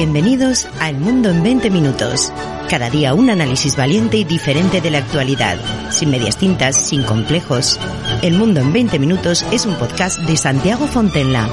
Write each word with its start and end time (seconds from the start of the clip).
Bienvenidos 0.00 0.66
a 0.80 0.88
El 0.88 0.96
Mundo 0.96 1.28
en 1.28 1.42
20 1.42 1.68
Minutos. 1.68 2.32
Cada 2.70 2.88
día 2.88 3.12
un 3.12 3.28
análisis 3.28 3.76
valiente 3.76 4.16
y 4.16 4.24
diferente 4.24 4.80
de 4.80 4.90
la 4.90 4.96
actualidad, 4.96 5.58
sin 5.90 6.10
medias 6.10 6.38
tintas, 6.38 6.74
sin 6.88 7.02
complejos. 7.02 7.78
El 8.22 8.32
Mundo 8.38 8.60
en 8.60 8.72
20 8.72 8.98
Minutos 8.98 9.44
es 9.52 9.66
un 9.66 9.74
podcast 9.74 10.18
de 10.20 10.38
Santiago 10.38 10.86
Fontenla. 10.86 11.46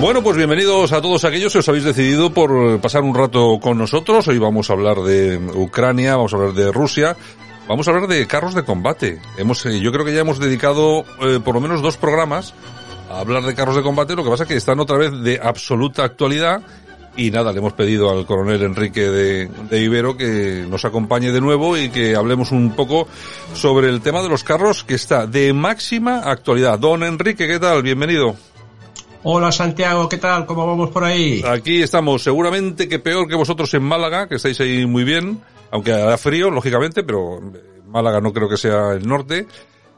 Bueno, 0.00 0.22
pues 0.22 0.36
bienvenidos 0.36 0.92
a 0.92 1.02
todos 1.02 1.24
aquellos 1.24 1.52
que 1.52 1.58
os 1.58 1.68
habéis 1.68 1.82
decidido 1.82 2.32
por 2.32 2.80
pasar 2.80 3.02
un 3.02 3.16
rato 3.16 3.58
con 3.60 3.76
nosotros. 3.76 4.28
Hoy 4.28 4.38
vamos 4.38 4.70
a 4.70 4.74
hablar 4.74 4.98
de 4.98 5.36
Ucrania, 5.36 6.14
vamos 6.14 6.32
a 6.32 6.36
hablar 6.36 6.52
de 6.52 6.70
Rusia, 6.70 7.16
vamos 7.66 7.88
a 7.88 7.90
hablar 7.90 8.06
de 8.06 8.24
carros 8.28 8.54
de 8.54 8.62
combate. 8.62 9.20
Hemos, 9.36 9.66
eh, 9.66 9.80
yo 9.80 9.90
creo 9.90 10.04
que 10.04 10.14
ya 10.14 10.20
hemos 10.20 10.38
dedicado 10.38 11.04
eh, 11.22 11.40
por 11.44 11.56
lo 11.56 11.60
menos 11.60 11.82
dos 11.82 11.96
programas 11.96 12.54
a 13.12 13.20
hablar 13.20 13.42
de 13.42 13.54
carros 13.54 13.76
de 13.76 13.82
combate, 13.82 14.16
lo 14.16 14.24
que 14.24 14.30
pasa 14.30 14.44
es 14.44 14.48
que 14.48 14.56
están 14.56 14.80
otra 14.80 14.96
vez 14.96 15.12
de 15.22 15.38
absoluta 15.42 16.04
actualidad 16.04 16.62
y 17.14 17.30
nada, 17.30 17.52
le 17.52 17.58
hemos 17.58 17.74
pedido 17.74 18.10
al 18.10 18.24
coronel 18.24 18.62
Enrique 18.62 19.02
de, 19.02 19.46
de, 19.46 19.80
Ibero 19.80 20.16
que 20.16 20.64
nos 20.66 20.84
acompañe 20.86 21.30
de 21.30 21.42
nuevo 21.42 21.76
y 21.76 21.90
que 21.90 22.16
hablemos 22.16 22.52
un 22.52 22.74
poco 22.74 23.06
sobre 23.52 23.90
el 23.90 24.00
tema 24.00 24.22
de 24.22 24.30
los 24.30 24.44
carros 24.44 24.82
que 24.82 24.94
está 24.94 25.26
de 25.26 25.52
máxima 25.52 26.20
actualidad. 26.20 26.78
Don 26.78 27.02
Enrique, 27.02 27.46
¿qué 27.46 27.58
tal? 27.58 27.82
Bienvenido. 27.82 28.34
Hola 29.24 29.52
Santiago, 29.52 30.08
¿qué 30.08 30.16
tal? 30.16 30.46
¿Cómo 30.46 30.66
vamos 30.66 30.90
por 30.90 31.04
ahí? 31.04 31.44
Aquí 31.46 31.82
estamos, 31.82 32.22
seguramente 32.22 32.88
que 32.88 32.98
peor 32.98 33.28
que 33.28 33.36
vosotros 33.36 33.72
en 33.74 33.82
Málaga, 33.82 34.26
que 34.26 34.36
estáis 34.36 34.58
ahí 34.60 34.86
muy 34.86 35.04
bien, 35.04 35.38
aunque 35.70 35.92
hará 35.92 36.16
frío, 36.16 36.50
lógicamente, 36.50 37.04
pero 37.04 37.40
Málaga 37.86 38.20
no 38.20 38.32
creo 38.32 38.48
que 38.48 38.56
sea 38.56 38.92
el 38.94 39.06
norte. 39.06 39.46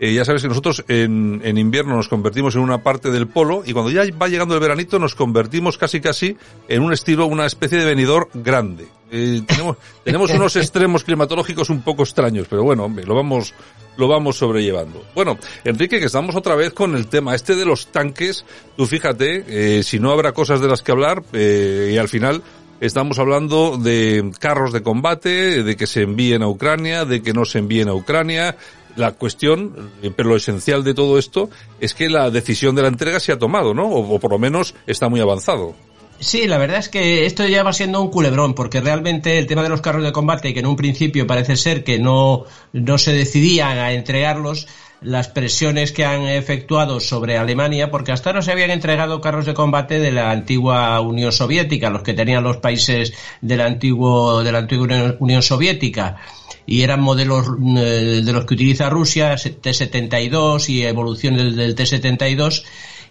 Eh, 0.01 0.13
ya 0.13 0.25
sabes 0.25 0.43
que 0.43 0.49
nosotros 0.49 0.85
en, 0.89 1.41
en, 1.45 1.57
invierno 1.57 1.95
nos 1.95 2.09
convertimos 2.09 2.57
en 2.57 2.63
una 2.63 2.83
parte 2.83 3.11
del 3.11 3.29
polo 3.29 3.63
y 3.65 3.73
cuando 3.73 3.93
ya 3.93 4.03
va 4.21 4.27
llegando 4.27 4.55
el 4.55 4.61
veranito 4.61 4.99
nos 4.99 5.15
convertimos 5.15 5.79
casi 5.79 6.01
casi 6.01 6.37
en 6.69 6.83
un 6.83 6.93
estilo, 6.93 7.27
una 7.27 7.47
especie 7.47 7.79
de 7.79 7.85
venidor 7.85 8.29
grande. 8.35 8.89
Eh, 9.13 9.43
tenemos, 9.47 9.77
tenemos 10.05 10.31
unos 10.33 10.57
extremos 10.57 11.05
climatológicos 11.05 11.71
un 11.71 11.83
poco 11.83 12.03
extraños, 12.03 12.49
pero 12.51 12.65
bueno, 12.65 12.85
hombre, 12.85 13.07
lo 13.07 13.15
vamos, 13.15 13.55
lo 13.97 14.09
vamos 14.09 14.37
sobrellevando. 14.37 15.05
Bueno, 15.15 15.39
Enrique, 15.63 16.01
que 16.01 16.07
estamos 16.07 16.35
otra 16.35 16.57
vez 16.57 16.73
con 16.73 16.97
el 16.97 17.07
tema 17.07 17.37
este 17.37 17.55
de 17.55 17.65
los 17.65 17.93
tanques. 17.93 18.45
Tú 18.77 18.87
fíjate, 18.87 19.45
eh, 19.47 19.83
si 19.85 20.01
no 20.01 20.11
habrá 20.11 20.33
cosas 20.33 20.61
de 20.61 20.69
las 20.69 20.83
que 20.83 20.91
hablar, 20.91 21.23
y 21.33 21.97
al 21.97 22.09
final 22.09 22.43
Estamos 22.81 23.19
hablando 23.19 23.79
de 23.79 24.33
carros 24.41 24.73
de 24.73 24.83
combate, 24.83 25.63
de 25.63 25.77
que 25.77 25.87
se 25.87 26.03
envíen 26.03 26.43
a 26.43 26.49
Ucrania, 26.49 27.05
de 27.05 27.23
que 27.23 27.33
no 27.33 27.45
se 27.45 27.61
envíen 27.61 27.89
a 27.89 27.95
Ucrania, 27.95 28.57
la 28.97 29.13
cuestión, 29.13 29.91
pero 30.17 30.31
lo 30.31 30.37
esencial 30.37 30.85
de 30.85 30.95
todo 30.95 31.19
esto 31.19 31.51
es 31.81 31.95
que 31.95 32.09
la 32.09 32.31
decisión 32.31 32.75
de 32.75 32.83
la 32.83 32.89
entrega 32.89 33.21
se 33.21 33.33
ha 33.33 33.39
tomado, 33.39 33.75
¿no? 33.75 33.87
O, 33.87 34.15
o, 34.15 34.19
por 34.19 34.31
lo 34.31 34.39
menos 34.39 34.75
está 34.87 35.09
muy 35.09 35.21
avanzado. 35.21 35.75
Sí, 36.21 36.47
la 36.47 36.59
verdad 36.59 36.79
es 36.79 36.89
que 36.89 37.27
esto 37.27 37.47
ya 37.47 37.63
va 37.63 37.73
siendo 37.73 38.01
un 38.01 38.11
culebrón, 38.11 38.55
porque 38.55 38.81
realmente 38.81 39.37
el 39.37 39.47
tema 39.47 39.63
de 39.63 39.69
los 39.69 39.81
carros 39.81 40.05
de 40.05 40.13
combate, 40.13 40.55
que 40.55 40.61
en 40.61 40.67
un 40.67 40.77
principio 40.77 41.27
parece 41.27 41.57
ser 41.57 41.85
que 41.85 41.99
no, 41.99 42.45
no 42.73 42.99
se 42.99 43.13
decidían 43.13 43.79
a 43.79 43.93
entregarlos, 43.93 44.69
las 45.05 45.29
presiones 45.29 45.93
que 45.93 46.05
han 46.05 46.23
efectuado 46.23 46.99
sobre 46.99 47.37
Alemania, 47.37 47.91
porque 47.91 48.11
hasta 48.11 48.31
ahora 48.31 48.43
se 48.43 48.53
habían 48.53 48.71
entregado 48.71 49.21
carros 49.21 49.45
de 49.45 49.55
combate 49.55 49.99
de 49.99 50.11
la 50.11 50.31
antigua 50.31 50.99
Unión 51.01 51.31
Soviética, 51.31 51.91
los 51.91 52.03
que 52.03 52.15
tenían 52.15 52.43
los 52.43 52.57
países 52.57 53.13
de 53.41 53.57
la, 53.57 53.67
antiguo, 53.67 54.43
de 54.43 54.51
la 54.51 54.59
antigua 54.59 55.17
Unión 55.19 55.43
Soviética. 55.43 56.17
Y 56.67 56.83
eran 56.83 57.03
modelos 57.03 57.47
eh, 57.77 58.23
de 58.25 58.33
los 58.33 58.47
que 58.47 58.55
utiliza 58.55 58.89
Rusia, 58.89 59.37
T-72 59.37 60.71
y 60.71 60.85
evolución 60.85 61.37
del, 61.37 61.55
del 61.55 61.75
T-72 61.75 62.65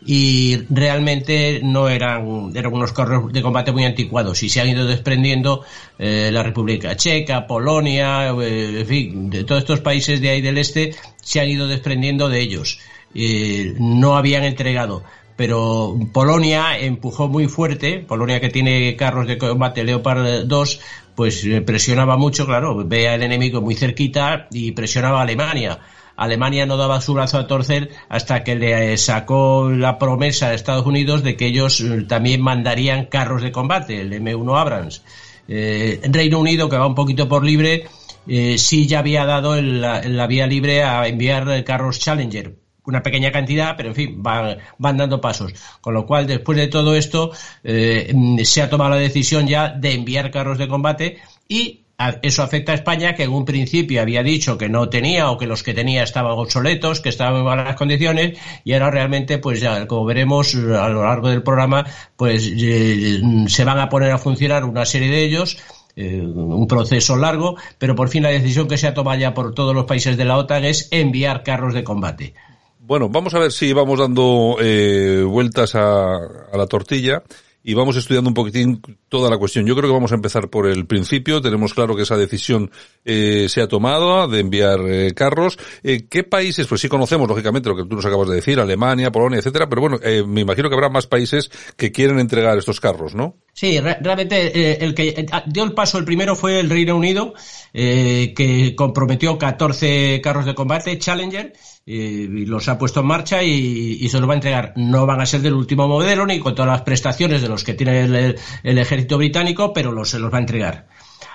y 0.05 0.57
realmente 0.69 1.61
no 1.63 1.87
eran, 1.87 2.51
eran 2.55 2.73
unos 2.73 2.91
carros 2.93 3.31
de 3.31 3.41
combate 3.41 3.71
muy 3.71 3.85
anticuados 3.85 4.43
y 4.43 4.49
se 4.49 4.61
han 4.61 4.69
ido 4.69 4.85
desprendiendo 4.85 5.63
eh, 5.97 6.29
la 6.31 6.43
República 6.43 6.95
Checa, 6.95 7.47
Polonia, 7.47 8.29
eh, 8.31 8.79
en 8.81 8.85
fin, 8.85 9.29
de 9.29 9.43
todos 9.43 9.61
estos 9.61 9.79
países 9.79 10.19
de 10.21 10.29
ahí 10.29 10.41
del 10.41 10.57
este 10.57 10.95
se 11.21 11.39
han 11.39 11.47
ido 11.47 11.67
desprendiendo 11.67 12.29
de 12.29 12.39
ellos. 12.39 12.79
Eh, 13.15 13.75
no 13.79 14.15
habían 14.15 14.43
entregado 14.43 15.03
pero 15.35 15.97
Polonia 16.13 16.77
empujó 16.77 17.27
muy 17.27 17.47
fuerte, 17.47 17.99
Polonia 17.99 18.39
que 18.39 18.49
tiene 18.49 18.95
carros 18.95 19.27
de 19.27 19.37
combate 19.39 19.83
Leopard 19.83 20.45
2, 20.45 20.79
pues 21.15 21.45
presionaba 21.65 22.17
mucho, 22.17 22.45
claro, 22.45 22.85
ve 22.85 23.09
al 23.09 23.23
enemigo 23.23 23.59
muy 23.59 23.75
cerquita 23.75 24.47
y 24.51 24.71
presionaba 24.73 25.19
a 25.19 25.23
Alemania. 25.23 25.79
Alemania 26.15 26.65
no 26.65 26.77
daba 26.77 27.01
su 27.01 27.13
brazo 27.13 27.37
a 27.37 27.47
torcer 27.47 27.89
hasta 28.09 28.43
que 28.43 28.55
le 28.55 28.97
sacó 28.97 29.69
la 29.69 29.97
promesa 29.97 30.47
a 30.47 30.53
Estados 30.53 30.85
Unidos 30.85 31.23
de 31.23 31.35
que 31.35 31.47
ellos 31.47 31.83
también 32.07 32.41
mandarían 32.41 33.05
carros 33.05 33.41
de 33.41 33.51
combate, 33.51 34.01
el 34.01 34.11
M1 34.13 34.59
Abrams. 34.59 35.03
Eh, 35.47 35.99
Reino 36.03 36.39
Unido, 36.39 36.69
que 36.69 36.77
va 36.77 36.87
un 36.87 36.95
poquito 36.95 37.27
por 37.27 37.43
libre, 37.43 37.87
eh, 38.27 38.57
sí 38.57 38.87
ya 38.87 38.99
había 38.99 39.25
dado 39.25 39.59
la, 39.61 40.27
vía 40.27 40.47
libre 40.47 40.83
a 40.83 41.07
enviar 41.07 41.63
carros 41.63 41.99
Challenger. 41.99 42.55
Una 42.85 43.01
pequeña 43.01 43.31
cantidad, 43.31 43.75
pero 43.77 43.89
en 43.89 43.95
fin, 43.95 44.21
van, 44.21 44.57
dando 44.77 45.21
pasos. 45.21 45.53
Con 45.79 45.93
lo 45.93 46.05
cual, 46.05 46.27
después 46.27 46.57
de 46.57 46.67
todo 46.67 46.95
esto, 46.95 47.31
eh, 47.63 48.13
se 48.43 48.61
ha 48.61 48.69
tomado 48.69 48.91
la 48.91 48.97
decisión 48.97 49.47
ya 49.47 49.69
de 49.69 49.93
enviar 49.93 50.31
carros 50.31 50.57
de 50.57 50.67
combate 50.67 51.17
y 51.47 51.82
eso 52.21 52.43
afecta 52.43 52.71
a 52.71 52.75
España, 52.75 53.15
que 53.15 53.23
en 53.23 53.31
un 53.31 53.45
principio 53.45 54.01
había 54.01 54.23
dicho 54.23 54.57
que 54.57 54.69
no 54.69 54.89
tenía 54.89 55.29
o 55.29 55.37
que 55.37 55.47
los 55.47 55.63
que 55.63 55.73
tenía 55.73 56.03
estaban 56.03 56.33
obsoletos, 56.33 56.99
que 56.99 57.09
estaban 57.09 57.37
en 57.37 57.45
malas 57.45 57.75
condiciones, 57.75 58.37
y 58.63 58.73
ahora 58.73 58.91
realmente, 58.91 59.37
pues 59.37 59.59
ya, 59.59 59.87
como 59.87 60.05
veremos 60.05 60.55
a 60.55 60.89
lo 60.89 61.03
largo 61.03 61.29
del 61.29 61.43
programa, 61.43 61.85
pues 62.15 62.51
eh, 62.55 63.21
se 63.47 63.63
van 63.63 63.79
a 63.79 63.89
poner 63.89 64.11
a 64.11 64.17
funcionar 64.17 64.63
una 64.65 64.85
serie 64.85 65.09
de 65.09 65.23
ellos. 65.23 65.57
Eh, 65.95 66.21
un 66.21 66.67
proceso 66.67 67.15
largo, 67.15 67.55
pero 67.77 67.95
por 67.95 68.09
fin 68.09 68.23
la 68.23 68.29
decisión 68.29 68.67
que 68.67 68.79
se 68.79 68.87
ha 68.87 68.95
tomado 68.95 69.19
ya 69.19 69.35
por 69.35 69.53
todos 69.53 69.75
los 69.75 69.85
países 69.85 70.17
de 70.17 70.25
la 70.25 70.37
OTAN 70.37 70.65
es 70.65 70.87
enviar 70.89 71.43
carros 71.43 71.75
de 71.75 71.83
combate. 71.83 72.33
Bueno, 72.79 73.09
vamos 73.09 73.35
a 73.35 73.39
ver 73.39 73.51
si 73.51 73.73
vamos 73.73 73.99
dando 73.99 74.57
eh, 74.59 75.21
vueltas 75.23 75.75
a 75.75 76.17
la 76.51 76.65
tortilla 76.65 77.21
y 77.63 77.73
vamos 77.73 77.95
estudiando 77.95 78.29
un 78.29 78.33
poquitín 78.33 78.81
toda 79.07 79.29
la 79.29 79.37
cuestión. 79.37 79.65
Yo 79.65 79.75
creo 79.75 79.89
que 79.89 79.93
vamos 79.93 80.11
a 80.11 80.15
empezar 80.15 80.49
por 80.49 80.67
el 80.67 80.85
principio. 80.85 81.41
Tenemos 81.41 81.73
claro 81.73 81.95
que 81.95 82.03
esa 82.03 82.17
decisión 82.17 82.69
eh, 83.05 83.47
se 83.47 83.61
ha 83.61 83.67
tomado 83.67 84.27
de 84.27 84.39
enviar 84.41 84.81
eh, 84.81 85.13
carros. 85.13 85.57
Eh, 85.81 86.07
¿Qué 86.09 86.23
países? 86.23 86.67
Pues 86.67 86.81
sí 86.81 86.89
conocemos, 86.89 87.27
lógicamente, 87.27 87.69
lo 87.69 87.75
que 87.77 87.85
tú 87.85 87.95
nos 87.95 88.05
acabas 88.05 88.27
de 88.29 88.35
decir, 88.35 88.59
Alemania, 88.59 89.11
Polonia, 89.11 89.39
etcétera, 89.39 89.69
pero 89.69 89.81
bueno, 89.81 89.97
eh, 90.03 90.23
me 90.27 90.41
imagino 90.41 90.69
que 90.69 90.75
habrá 90.75 90.89
más 90.89 91.07
países 91.07 91.49
que 91.77 91.91
quieren 91.91 92.19
entregar 92.19 92.57
estos 92.57 92.81
carros, 92.81 93.15
¿no? 93.15 93.37
Sí, 93.55 93.79
re 93.79 93.97
realmente 94.01 94.83
el 94.83 94.95
que 94.95 95.27
dio 95.45 95.63
el 95.63 95.73
paso 95.73 95.99
el 95.99 96.05
primero 96.05 96.35
fue 96.35 96.59
el 96.59 96.69
Reino 96.69 96.95
Unido, 96.95 97.35
que 97.71 98.73
comprometió 98.75 99.37
14 99.37 100.19
carros 100.21 100.45
de 100.45 100.55
combate 100.55 100.97
Challenger 100.97 101.53
y 101.85 102.45
los 102.45 102.67
ha 102.67 102.77
puesto 102.77 103.01
en 103.01 103.05
marcha 103.05 103.43
y, 103.43 103.97
y, 104.01 104.09
se 104.09 104.19
los 104.19 104.27
va 104.27 104.33
a 104.33 104.37
entregar. 104.37 104.73
No 104.75 105.05
van 105.05 105.21
a 105.21 105.25
ser 105.25 105.41
del 105.41 105.53
último 105.53 105.87
modelo 105.87 106.25
ni 106.25 106.39
con 106.39 106.55
todas 106.55 106.71
las 106.71 106.81
prestaciones 106.81 107.41
de 107.41 107.49
los 107.49 107.63
que 107.63 107.73
tiene 107.75 108.01
el, 108.01 108.39
el 108.63 108.77
ejército 108.77 109.17
británico, 109.17 109.71
pero 109.71 109.91
los, 109.91 110.09
se 110.09 110.19
los 110.19 110.33
va 110.33 110.37
a 110.37 110.41
entregar. 110.41 110.87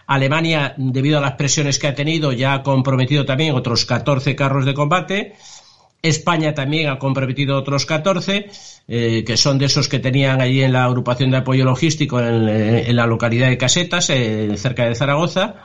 Alemania, 0.08 0.74
debido 0.78 1.18
a 1.18 1.20
las 1.20 1.34
presiones 1.34 1.78
que 1.78 1.86
ha 1.86 1.94
tenido, 1.94 2.32
ya 2.32 2.54
ha 2.54 2.62
comprometido 2.62 3.26
también 3.26 3.54
otros 3.54 3.84
14 3.84 4.34
carros 4.34 4.64
de 4.64 4.72
combate. 4.72 5.34
España 6.02 6.54
también 6.54 6.88
ha 6.88 6.98
comprometido 6.98 7.56
otros 7.56 7.84
14, 7.86 8.50
eh, 8.86 9.24
que 9.26 9.36
son 9.36 9.58
de 9.58 9.66
esos 9.66 9.88
que 9.88 9.98
tenían 9.98 10.40
allí 10.40 10.62
en 10.62 10.72
la 10.72 10.84
agrupación 10.84 11.30
de 11.30 11.38
apoyo 11.38 11.64
logístico 11.64 12.20
en, 12.20 12.48
en 12.48 12.96
la 12.96 13.06
localidad 13.06 13.48
de 13.48 13.58
Casetas, 13.58 14.10
eh, 14.10 14.56
cerca 14.56 14.86
de 14.86 14.94
Zaragoza. 14.94 15.64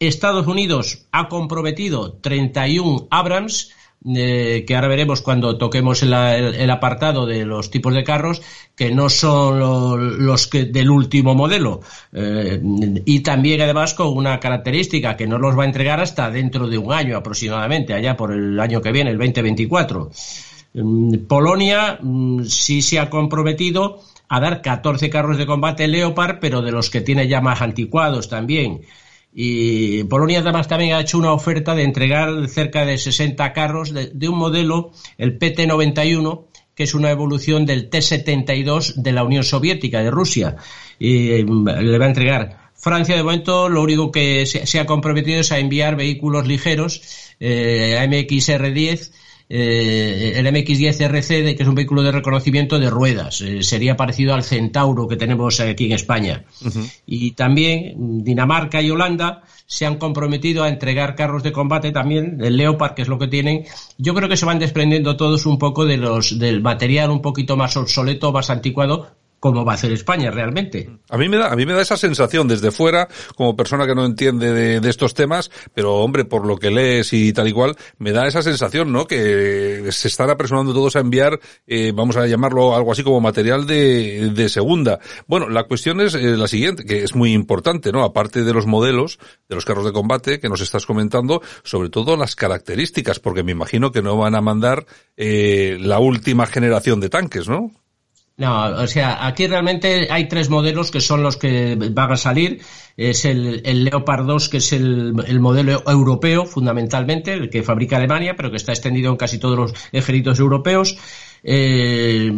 Estados 0.00 0.46
Unidos 0.46 1.06
ha 1.12 1.28
comprometido 1.28 2.14
31 2.14 3.08
Abrams, 3.10 3.72
eh, 4.02 4.64
que 4.66 4.74
ahora 4.74 4.88
veremos 4.88 5.20
cuando 5.20 5.58
toquemos 5.58 6.02
el, 6.02 6.70
apartado 6.70 7.26
de 7.26 7.44
los 7.44 7.70
tipos 7.70 7.94
de 7.94 8.02
carros, 8.02 8.40
que 8.74 8.90
no 8.90 9.10
son 9.10 9.58
los, 10.24 10.46
que 10.46 10.64
del 10.64 10.90
último 10.90 11.34
modelo. 11.34 11.80
Eh, 12.12 12.60
y 13.04 13.20
también 13.20 13.60
además 13.60 13.92
con 13.92 14.16
una 14.16 14.40
característica 14.40 15.16
que 15.16 15.26
no 15.26 15.38
los 15.38 15.58
va 15.58 15.64
a 15.64 15.66
entregar 15.66 16.00
hasta 16.00 16.30
dentro 16.30 16.66
de 16.66 16.78
un 16.78 16.92
año 16.92 17.16
aproximadamente, 17.16 17.92
allá 17.92 18.16
por 18.16 18.32
el 18.32 18.58
año 18.58 18.80
que 18.80 18.92
viene, 18.92 19.10
el 19.10 19.18
2024. 19.18 20.10
Mm, 20.72 21.14
Polonia 21.26 21.98
mm, 22.00 22.44
sí 22.44 22.80
se 22.80 22.98
ha 22.98 23.10
comprometido 23.10 24.00
a 24.28 24.40
dar 24.40 24.62
14 24.62 25.10
carros 25.10 25.36
de 25.36 25.46
combate 25.46 25.88
Leopard, 25.88 26.38
pero 26.40 26.62
de 26.62 26.72
los 26.72 26.88
que 26.88 27.00
tiene 27.00 27.28
ya 27.28 27.40
más 27.40 27.60
anticuados 27.60 28.28
también. 28.28 28.82
Y 29.32 30.04
Polonia 30.04 30.40
además 30.40 30.66
también 30.66 30.94
ha 30.94 31.00
hecho 31.00 31.18
una 31.18 31.32
oferta 31.32 31.74
de 31.74 31.84
entregar 31.84 32.48
cerca 32.48 32.84
de 32.84 32.98
60 32.98 33.52
carros 33.52 33.94
de, 33.94 34.28
un 34.28 34.36
modelo, 34.36 34.92
el 35.18 35.38
PT-91, 35.38 36.46
que 36.74 36.82
es 36.82 36.94
una 36.94 37.10
evolución 37.10 37.64
del 37.64 37.88
T-72 37.90 38.94
de 38.94 39.12
la 39.12 39.22
Unión 39.22 39.44
Soviética, 39.44 40.02
de 40.02 40.10
Rusia. 40.10 40.56
Y 40.98 41.44
mm, 41.44 41.68
le 41.68 41.98
va 41.98 42.06
a 42.06 42.08
entregar. 42.08 42.70
Francia, 42.74 43.14
de 43.14 43.22
momento, 43.22 43.68
lo 43.68 43.82
único 43.82 44.10
que 44.10 44.46
se, 44.46 44.80
ha 44.80 44.86
comprometido 44.86 45.40
es 45.40 45.52
a 45.52 45.58
enviar 45.58 45.96
vehículos 45.96 46.46
ligeros, 46.46 47.02
eh, 47.38 47.98
AMX-R10, 48.00 49.12
eh, 49.52 50.34
el 50.36 50.46
MX-10 50.46 51.00
RC, 51.00 51.56
que 51.56 51.62
es 51.64 51.68
un 51.68 51.74
vehículo 51.74 52.04
de 52.04 52.12
reconocimiento 52.12 52.78
de 52.78 52.88
ruedas. 52.88 53.40
Eh, 53.40 53.64
sería 53.64 53.96
parecido 53.96 54.32
al 54.32 54.44
Centauro 54.44 55.08
que 55.08 55.16
tenemos 55.16 55.58
aquí 55.58 55.86
en 55.86 55.92
España. 55.92 56.44
Y 57.04 57.32
también 57.32 58.22
Dinamarca 58.22 58.80
y 58.80 58.90
Holanda 58.90 59.42
se 59.66 59.86
han 59.86 59.96
comprometido 59.96 60.62
a 60.62 60.68
entregar 60.68 61.16
carros 61.16 61.42
de 61.42 61.50
combate 61.50 61.90
también, 61.90 62.38
el 62.40 62.56
Leopard, 62.56 62.94
que 62.94 63.02
es 63.02 63.08
lo 63.08 63.18
que 63.18 63.26
tienen. 63.26 63.64
Yo 63.98 64.14
creo 64.14 64.28
que 64.28 64.36
se 64.36 64.46
van 64.46 64.60
desprendiendo 64.60 65.16
todos 65.16 65.44
un 65.46 65.58
poco 65.58 65.84
de 65.84 65.96
los, 65.96 66.38
del 66.38 66.62
material 66.62 67.10
un 67.10 67.20
poquito 67.20 67.56
más 67.56 67.76
obsoleto, 67.76 68.30
más 68.30 68.50
anticuado, 68.50 69.08
cómo 69.40 69.64
va 69.64 69.72
a 69.72 69.74
hacer 69.74 69.90
España 69.92 70.30
realmente. 70.30 70.90
A 71.08 71.16
mí 71.16 71.28
me 71.28 71.38
da, 71.38 71.50
a 71.50 71.56
mí 71.56 71.64
me 71.66 71.72
da 71.72 71.80
esa 71.80 71.96
sensación 71.96 72.46
desde 72.46 72.70
fuera, 72.70 73.08
como 73.34 73.56
persona 73.56 73.86
que 73.86 73.94
no 73.94 74.04
entiende 74.04 74.80
de, 74.80 74.90
estos 74.90 75.14
temas, 75.14 75.50
pero 75.72 75.96
hombre, 75.96 76.24
por 76.24 76.46
lo 76.46 76.58
que 76.58 76.70
lees 76.70 77.12
y 77.12 77.32
tal 77.32 77.48
y 77.48 77.52
cual, 77.52 77.76
me 77.98 78.12
da 78.12 78.26
esa 78.26 78.42
sensación, 78.42 78.92
¿no? 78.92 79.06
Que 79.06 79.88
se 79.90 80.08
están 80.08 80.30
apresurando 80.30 80.74
todos 80.74 80.96
a 80.96 81.00
enviar, 81.00 81.40
eh, 81.66 81.92
vamos 81.94 82.16
a 82.16 82.26
llamarlo 82.26 82.74
algo 82.76 82.92
así 82.92 83.02
como 83.02 83.20
material 83.20 83.66
de, 83.66 84.30
de 84.34 84.48
segunda. 84.48 84.98
Bueno, 85.26 85.48
la 85.48 85.64
cuestión 85.64 86.00
es 86.00 86.14
eh, 86.14 86.36
la 86.36 86.46
siguiente, 86.46 86.84
que 86.84 87.02
es 87.02 87.14
muy 87.14 87.32
importante, 87.32 87.92
¿no? 87.92 88.04
Aparte 88.04 88.44
de 88.44 88.52
los 88.52 88.66
modelos, 88.66 89.18
de 89.48 89.54
los 89.54 89.64
carros 89.64 89.86
de 89.86 89.92
combate 89.92 90.38
que 90.38 90.48
nos 90.48 90.60
estás 90.60 90.84
comentando, 90.84 91.40
sobre 91.62 91.88
todo 91.88 92.16
las 92.16 92.36
características, 92.36 93.20
porque 93.20 93.42
me 93.42 93.52
imagino 93.52 93.90
que 93.90 94.02
no 94.02 94.18
van 94.18 94.34
a 94.34 94.42
mandar 94.42 94.84
eh, 95.16 95.78
la 95.80 95.98
última 95.98 96.46
generación 96.46 97.00
de 97.00 97.08
tanques, 97.08 97.48
¿no? 97.48 97.70
No, 98.40 98.64
o 98.64 98.86
sea, 98.86 99.26
aquí 99.26 99.46
realmente 99.46 100.08
hay 100.10 100.26
tres 100.26 100.48
modelos 100.48 100.90
que 100.90 101.02
son 101.02 101.22
los 101.22 101.36
que 101.36 101.76
van 101.92 102.10
a 102.10 102.16
salir. 102.16 102.62
Es 102.96 103.26
el, 103.26 103.60
Leopard 103.84 104.24
2, 104.24 104.48
que 104.48 104.56
es 104.56 104.72
el, 104.72 105.12
modelo 105.40 105.82
europeo, 105.86 106.46
fundamentalmente, 106.46 107.34
el 107.34 107.50
que 107.50 107.62
fabrica 107.62 107.98
Alemania, 107.98 108.36
pero 108.38 108.50
que 108.50 108.56
está 108.56 108.72
extendido 108.72 109.10
en 109.10 109.18
casi 109.18 109.38
todos 109.38 109.58
los 109.58 109.74
ejércitos 109.92 110.38
europeos. 110.38 110.96
Eh, 111.42 112.32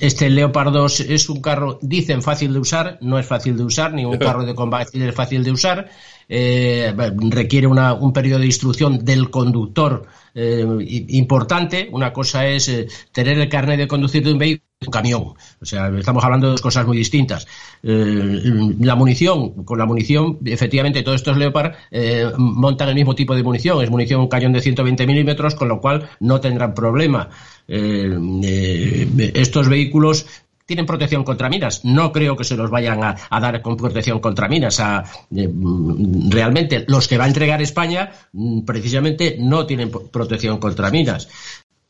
este 0.00 0.30
Leopard 0.30 0.72
2 0.72 1.00
es 1.00 1.28
un 1.28 1.42
carro, 1.42 1.78
dicen 1.82 2.22
fácil 2.22 2.54
de 2.54 2.60
usar, 2.60 2.96
no 3.02 3.18
es 3.18 3.26
fácil 3.26 3.58
de 3.58 3.64
usar, 3.64 3.92
ningún 3.92 4.16
carro 4.18 4.46
de 4.46 4.54
combate 4.54 5.06
es 5.06 5.14
fácil 5.14 5.44
de 5.44 5.50
usar. 5.50 5.90
Eh, 6.26 6.94
requiere 7.28 7.66
un 7.66 8.12
periodo 8.14 8.38
de 8.38 8.46
instrucción 8.46 9.04
del 9.04 9.28
conductor 9.28 10.06
eh, 10.34 10.66
importante. 11.08 11.88
Una 11.92 12.12
cosa 12.12 12.46
es 12.46 12.70
tener 13.12 13.38
el 13.38 13.48
carnet 13.48 13.78
de 13.78 13.88
conducir 13.88 14.22
de 14.22 14.32
un 14.32 14.38
vehículo 14.38 14.70
un 14.86 14.90
camión. 14.90 15.34
O 15.60 15.64
sea, 15.66 15.88
estamos 15.88 16.24
hablando 16.24 16.46
de 16.46 16.52
dos 16.52 16.62
cosas 16.62 16.86
muy 16.86 16.96
distintas. 16.96 17.46
Eh, 17.82 18.40
la 18.80 18.94
munición, 18.94 19.64
con 19.64 19.78
la 19.78 19.84
munición, 19.84 20.38
efectivamente, 20.46 21.02
todos 21.02 21.16
estos 21.16 21.36
Leopard 21.36 21.74
eh, 21.90 22.30
montan 22.38 22.88
el 22.88 22.94
mismo 22.94 23.14
tipo 23.14 23.34
de 23.34 23.42
munición. 23.42 23.82
Es 23.84 23.90
munición 23.90 24.22
un 24.22 24.28
cañón 24.28 24.52
de 24.54 24.62
120 24.62 25.06
milímetros, 25.06 25.54
con 25.54 25.68
lo 25.68 25.82
cual 25.82 26.08
no 26.20 26.40
tendrán 26.40 26.72
problema. 26.72 27.28
Eh, 27.68 29.06
estos 29.34 29.68
vehículos 29.68 30.26
tienen 30.70 30.86
protección 30.86 31.24
contra 31.24 31.48
minas. 31.48 31.84
No 31.84 32.12
creo 32.12 32.36
que 32.36 32.44
se 32.44 32.56
los 32.56 32.70
vayan 32.70 33.02
a, 33.02 33.40
dar 33.40 33.60
con 33.60 33.76
protección 33.76 34.20
contra 34.20 34.46
minas. 34.46 34.78
A, 34.78 35.02
realmente, 36.28 36.84
los 36.86 37.08
que 37.08 37.18
va 37.18 37.24
a 37.24 37.26
entregar 37.26 37.60
España, 37.60 38.12
mm, 38.32 38.60
precisamente, 38.60 39.36
no 39.40 39.66
tienen 39.66 39.90
protección 39.90 40.58
contra 40.58 40.88
minas. 40.92 41.28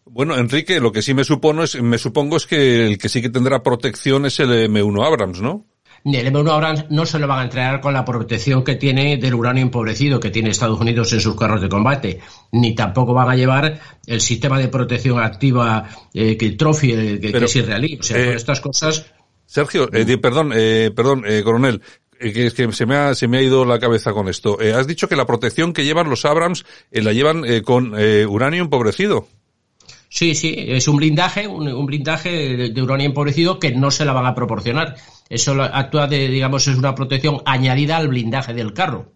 Bueno, 0.06 0.34
Enrique, 0.34 0.80
lo 0.80 0.92
que 0.92 1.02
sí 1.02 1.12
me 1.12 1.24
supongo 1.24 1.64
es, 1.64 1.78
me 1.82 1.98
supongo 1.98 2.38
es 2.38 2.46
que 2.46 2.86
el 2.86 2.96
que 2.96 3.10
sí 3.10 3.20
que 3.20 3.28
tendrá 3.28 3.62
protección 3.62 4.24
es 4.24 4.40
el 4.40 4.48
M1 4.48 5.06
Abrams, 5.06 5.42
¿no? 5.42 5.66
El 6.04 6.32
M1 6.32 6.50
Abrams 6.50 6.86
no 6.90 7.04
se 7.04 7.18
lo 7.18 7.26
van 7.26 7.40
a 7.40 7.42
entregar 7.44 7.80
con 7.80 7.92
la 7.92 8.04
protección 8.04 8.64
que 8.64 8.76
tiene 8.76 9.18
del 9.18 9.34
uranio 9.34 9.62
empobrecido 9.62 10.18
que 10.18 10.30
tiene 10.30 10.50
Estados 10.50 10.80
Unidos 10.80 11.12
en 11.12 11.20
sus 11.20 11.36
carros 11.36 11.60
de 11.60 11.68
combate, 11.68 12.20
ni 12.52 12.74
tampoco 12.74 13.12
van 13.12 13.28
a 13.28 13.36
llevar 13.36 13.80
el 14.06 14.20
sistema 14.20 14.58
de 14.58 14.68
protección 14.68 15.22
activa 15.22 15.88
eh, 16.14 16.36
que 16.36 16.46
el 16.46 16.56
Trophy, 16.56 16.92
eh, 16.92 17.20
que, 17.20 17.36
es 17.36 17.56
israelí. 17.56 17.98
O 18.00 18.02
sea, 18.02 18.16
con 18.16 18.26
eh, 18.26 18.36
estas 18.36 18.60
cosas. 18.60 19.12
Sergio, 19.44 19.88
perdón, 20.22 20.50
perdón, 20.94 21.24
coronel, 21.42 21.82
que 22.18 22.46
es 22.46 22.54
que 22.54 22.70
se 22.72 22.86
me 22.86 22.96
ha, 22.96 23.14
se 23.14 23.26
me 23.26 23.38
ha 23.38 23.42
ido 23.42 23.64
la 23.64 23.80
cabeza 23.80 24.12
con 24.12 24.28
esto. 24.28 24.58
has 24.60 24.86
dicho 24.86 25.08
que 25.08 25.16
la 25.16 25.26
protección 25.26 25.72
que 25.72 25.84
llevan 25.84 26.08
los 26.08 26.24
Abrams 26.24 26.64
la 26.92 27.12
llevan 27.12 27.42
con 27.64 27.92
uranio 27.94 28.62
empobrecido. 28.62 29.26
Sí, 30.12 30.34
sí, 30.34 30.52
es 30.56 30.88
un 30.88 30.96
blindaje, 30.96 31.46
un, 31.46 31.86
blindaje 31.86 32.68
de, 32.68 32.82
uranio 32.82 33.06
empobrecido 33.06 33.60
que 33.60 33.70
no 33.70 33.92
se 33.92 34.04
la 34.04 34.12
van 34.12 34.26
a 34.26 34.34
proporcionar. 34.34 34.96
Eso 35.28 35.62
actúa 35.62 36.08
de, 36.08 36.26
digamos, 36.26 36.66
es 36.66 36.76
una 36.76 36.96
protección 36.96 37.40
añadida 37.46 37.96
al 37.96 38.08
blindaje 38.08 38.52
del 38.52 38.74
carro. 38.74 39.12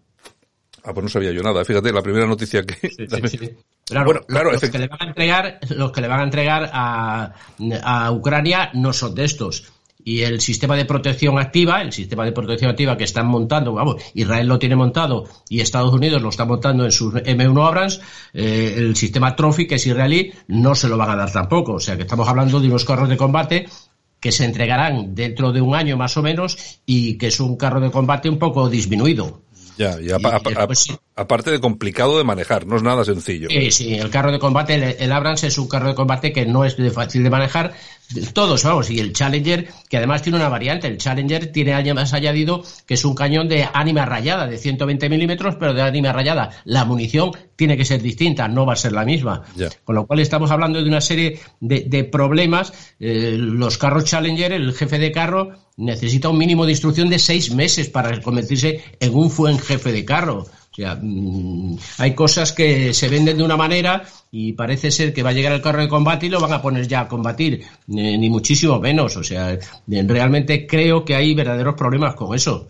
Ah, 0.85 0.93
pues 0.93 1.03
no 1.03 1.09
sabía 1.09 1.33
yo 1.33 1.43
nada. 1.43 1.65
Fíjate, 1.65 1.91
la 1.91 2.01
primera 2.01 2.25
noticia 2.25 2.63
que. 2.63 2.89
Claro, 3.87 4.05
bueno, 4.05 4.21
claro, 4.21 4.51
los, 4.51 4.61
que 4.61 4.79
le 4.79 4.87
van 4.87 4.99
a 4.99 5.05
entregar, 5.05 5.59
los 5.69 5.91
que 5.91 6.01
le 6.01 6.07
van 6.07 6.19
a 6.21 6.23
entregar 6.23 6.71
a, 6.73 7.33
a 7.83 8.11
Ucrania 8.11 8.71
no 8.73 8.91
son 8.91 9.13
de 9.13 9.25
estos 9.25 9.74
y 10.07 10.21
el 10.21 10.39
sistema 10.39 10.77
de 10.77 10.85
protección 10.85 11.39
activa, 11.39 11.81
el 11.81 11.91
sistema 11.91 12.23
de 12.23 12.31
protección 12.31 12.69
activa 12.69 12.95
que 12.95 13.03
están 13.03 13.25
montando, 13.25 13.73
vamos, 13.73 14.03
Israel 14.13 14.47
lo 14.47 14.59
tiene 14.59 14.75
montado 14.75 15.27
y 15.49 15.61
Estados 15.61 15.91
Unidos 15.91 16.21
lo 16.21 16.29
está 16.29 16.45
montando 16.45 16.85
en 16.85 16.91
sus 16.91 17.15
M1 17.15 17.67
Abrams, 17.67 17.99
eh, 18.31 18.75
el 18.77 18.95
sistema 18.95 19.35
Trophy, 19.35 19.65
que 19.65 19.75
es 19.75 19.87
israelí, 19.87 20.31
no 20.47 20.75
se 20.75 20.87
lo 20.87 20.95
van 20.95 21.09
a 21.09 21.15
dar 21.15 21.31
tampoco. 21.31 21.73
O 21.73 21.79
sea 21.79 21.97
que 21.97 22.03
estamos 22.03 22.27
hablando 22.27 22.59
de 22.59 22.67
unos 22.67 22.85
carros 22.85 23.09
de 23.09 23.17
combate 23.17 23.67
que 24.19 24.31
se 24.31 24.45
entregarán 24.45 25.15
dentro 25.15 25.51
de 25.51 25.61
un 25.61 25.73
año 25.73 25.97
más 25.97 26.15
o 26.17 26.21
menos 26.21 26.79
y 26.85 27.17
que 27.17 27.27
es 27.27 27.39
un 27.39 27.57
carro 27.57 27.79
de 27.79 27.89
combate 27.89 28.29
un 28.29 28.37
poco 28.37 28.69
disminuido. 28.69 29.41
Ya, 29.77 29.99
y, 29.99 30.09
aparte 30.09 31.51
de 31.51 31.59
complicado 31.59 32.17
de 32.17 32.23
manejar, 32.23 32.65
no 32.65 32.77
es 32.77 32.83
nada 32.83 33.03
sencillo. 33.03 33.49
Sí, 33.49 33.71
sí, 33.71 33.95
el 33.95 34.09
carro 34.09 34.31
de 34.31 34.39
combate, 34.39 34.75
el, 34.75 34.83
el 34.83 35.11
Abrams 35.11 35.43
es 35.43 35.57
un 35.57 35.67
carro 35.67 35.89
de 35.89 35.95
combate 35.95 36.31
que 36.31 36.45
no 36.45 36.63
es 36.63 36.77
fácil 36.93 37.23
de 37.23 37.29
manejar, 37.29 37.73
todos, 38.33 38.63
vamos, 38.63 38.89
y 38.89 38.99
el 38.99 39.13
Challenger, 39.13 39.67
que 39.89 39.97
además 39.97 40.21
tiene 40.21 40.37
una 40.37 40.49
variante, 40.49 40.87
el 40.87 40.97
Challenger 40.97 41.51
tiene 41.51 41.73
además 41.73 42.13
añadido 42.13 42.63
que 42.85 42.93
es 42.93 43.05
un 43.05 43.15
cañón 43.15 43.47
de 43.47 43.67
ánima 43.73 44.05
rayada, 44.05 44.47
de 44.47 44.57
120 44.57 45.09
milímetros, 45.09 45.55
pero 45.59 45.73
de 45.73 45.81
ánima 45.81 46.13
rayada. 46.13 46.51
La 46.65 46.85
munición 46.85 47.31
tiene 47.55 47.77
que 47.77 47.85
ser 47.85 48.01
distinta, 48.01 48.47
no 48.47 48.65
va 48.65 48.73
a 48.73 48.77
ser 48.77 48.91
la 48.91 49.05
misma. 49.05 49.43
Con 49.83 49.95
lo 49.95 50.05
cual 50.05 50.19
estamos 50.19 50.51
hablando 50.51 50.81
de 50.81 50.89
una 50.89 51.01
serie 51.01 51.39
de, 51.59 52.03
problemas. 52.03 52.73
Eh, 52.99 53.35
los 53.37 53.77
carros 53.77 54.05
Challenger, 54.05 54.53
el 54.53 54.73
jefe 54.73 54.99
de 54.99 55.11
carro, 55.11 55.53
necesita 55.77 56.29
un 56.29 56.37
mínimo 56.37 56.65
de 56.65 56.71
instrucción 56.71 57.09
de 57.09 57.19
seis 57.19 57.53
meses 57.53 57.89
para 57.89 58.21
convertirse 58.21 58.83
en 58.99 59.15
un 59.15 59.33
buen 59.35 59.59
jefe 59.59 59.91
de 59.91 60.05
carro. 60.05 60.45
O 60.75 60.81
sea, 60.81 60.99
mm, 61.01 61.77
hay 61.99 62.13
cosas 62.13 62.51
que 62.51 62.93
se 62.93 63.07
venden 63.07 63.37
de 63.37 63.43
una 63.43 63.55
manera 63.55 64.03
y 64.29 64.51
parece 64.51 64.91
ser 64.91 65.13
que 65.13 65.23
va 65.23 65.29
a 65.29 65.33
llegar 65.33 65.53
el 65.53 65.61
carro 65.61 65.79
de 65.79 65.87
combate 65.87 66.25
y 66.25 66.29
lo 66.29 66.41
van 66.41 66.51
a 66.51 66.61
poner 66.61 66.85
ya 66.85 66.99
a 67.01 67.07
combatir, 67.07 67.61
eh, 67.61 68.17
ni 68.17 68.29
muchísimo 68.29 68.77
menos. 68.81 69.15
O 69.15 69.23
sea, 69.23 69.53
eh, 69.53 69.59
realmente 69.87 70.67
creo 70.67 71.05
que 71.05 71.15
hay 71.15 71.33
verdaderos 71.33 71.75
problemas 71.75 72.15
con 72.15 72.35
eso. 72.35 72.67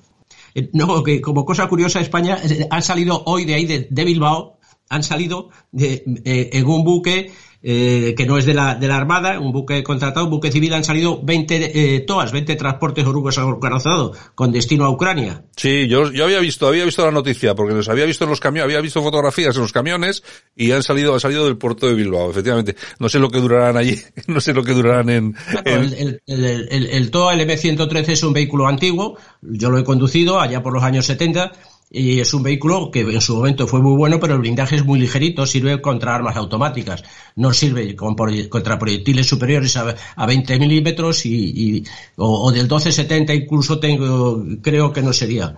Eh, 0.53 0.69
no, 0.73 1.01
que 1.01 1.19
como 1.19 1.45
cosa 1.45 1.67
curiosa, 1.67 1.99
España 1.99 2.37
han 2.69 2.83
salido 2.83 3.23
hoy 3.25 3.43
de 3.43 3.55
ahí, 3.55 3.65
de, 3.65 4.05
Bilbao, 4.05 4.59
han 4.87 5.01
salido 5.01 5.49
de, 5.71 6.03
en 6.25 6.65
un 6.67 6.83
buque 6.83 7.31
eh, 7.67 8.13
que 8.15 8.27
no 8.27 8.37
es 8.37 8.45
de 8.45 8.53
la, 8.53 8.75
de 8.75 8.87
la 8.87 8.95
Armada, 8.95 9.39
un 9.39 9.51
buque 9.51 9.81
contratado, 9.81 10.25
un 10.25 10.29
buque 10.29 10.51
civil, 10.51 10.71
han 10.75 10.83
salido 10.83 11.19
20 11.23 11.95
eh, 11.95 11.99
TOAS, 12.01 12.31
20 12.31 12.55
transportes 12.57 13.03
orugas 13.07 13.39
acorazados 13.39 14.15
con 14.35 14.51
destino 14.51 14.85
a 14.85 14.91
Ucrania. 14.91 15.45
Sí, 15.55 15.87
yo, 15.87 16.11
yo 16.11 16.25
había 16.25 16.37
visto, 16.41 16.67
había 16.67 16.85
visto 16.85 17.03
la 17.03 17.09
noticia, 17.09 17.55
porque 17.55 17.73
los 17.73 17.89
había 17.89 18.05
visto 18.05 18.25
en 18.25 18.29
los 18.29 18.39
camiones, 18.39 18.65
había 18.65 18.81
visto 18.81 19.01
fotografías 19.01 19.55
en 19.55 19.63
los 19.63 19.73
camiones 19.73 20.21
y 20.55 20.73
han 20.73 20.83
salido, 20.83 21.15
han 21.15 21.19
salido 21.19 21.45
del 21.45 21.57
puerto 21.57 21.87
de 21.87 21.95
Bilbao, 21.95 22.29
efectivamente. 22.29 22.75
No 22.99 23.09
sé 23.09 23.17
lo 23.17 23.31
que 23.31 23.39
durarán 23.39 23.77
allí, 23.77 23.99
no 24.27 24.39
sé 24.39 24.53
lo 24.53 24.63
que 24.63 24.73
durarán 24.73 25.09
en... 25.09 25.35
El, 25.63 26.21
el, 26.27 26.85
el, 26.85 27.09
TOA, 27.09 27.33
el 27.33 27.49
M113 27.49 28.09
es 28.09 28.21
un 28.21 28.33
vehículo 28.33 28.67
antiguo, 28.67 29.17
yo 29.41 29.71
lo 29.71 29.79
he 29.79 29.83
conducido 29.83 30.39
allá 30.39 30.61
por 30.61 30.71
los 30.71 30.83
años 30.83 31.07
70, 31.07 31.51
y 31.89 32.19
es 32.19 32.33
un 32.33 32.43
vehículo 32.43 32.89
que 32.91 33.01
en 33.01 33.21
su 33.21 33.35
momento 33.35 33.67
fue 33.67 33.81
muy 33.81 33.95
bueno, 33.95 34.19
pero 34.19 34.33
el 34.33 34.39
blindaje 34.39 34.75
es 34.75 34.85
muy 34.85 34.99
ligerito, 34.99 35.45
sirve 35.45 35.81
contra 35.81 36.15
armas 36.15 36.35
automáticas, 36.35 37.03
no 37.35 37.53
sirve 37.53 37.95
contra 37.95 38.77
proyectiles 38.79 39.27
superiores 39.27 39.77
a, 39.77 39.95
a 40.15 40.25
20 40.25 40.59
milímetros 40.59 41.25
y, 41.25 41.83
o, 42.17 42.51
del 42.51 42.63
1270 42.63 43.33
incluso 43.33 43.79
tengo, 43.79 44.43
creo 44.61 44.91
que 44.91 45.01
no 45.01 45.13
sería. 45.13 45.55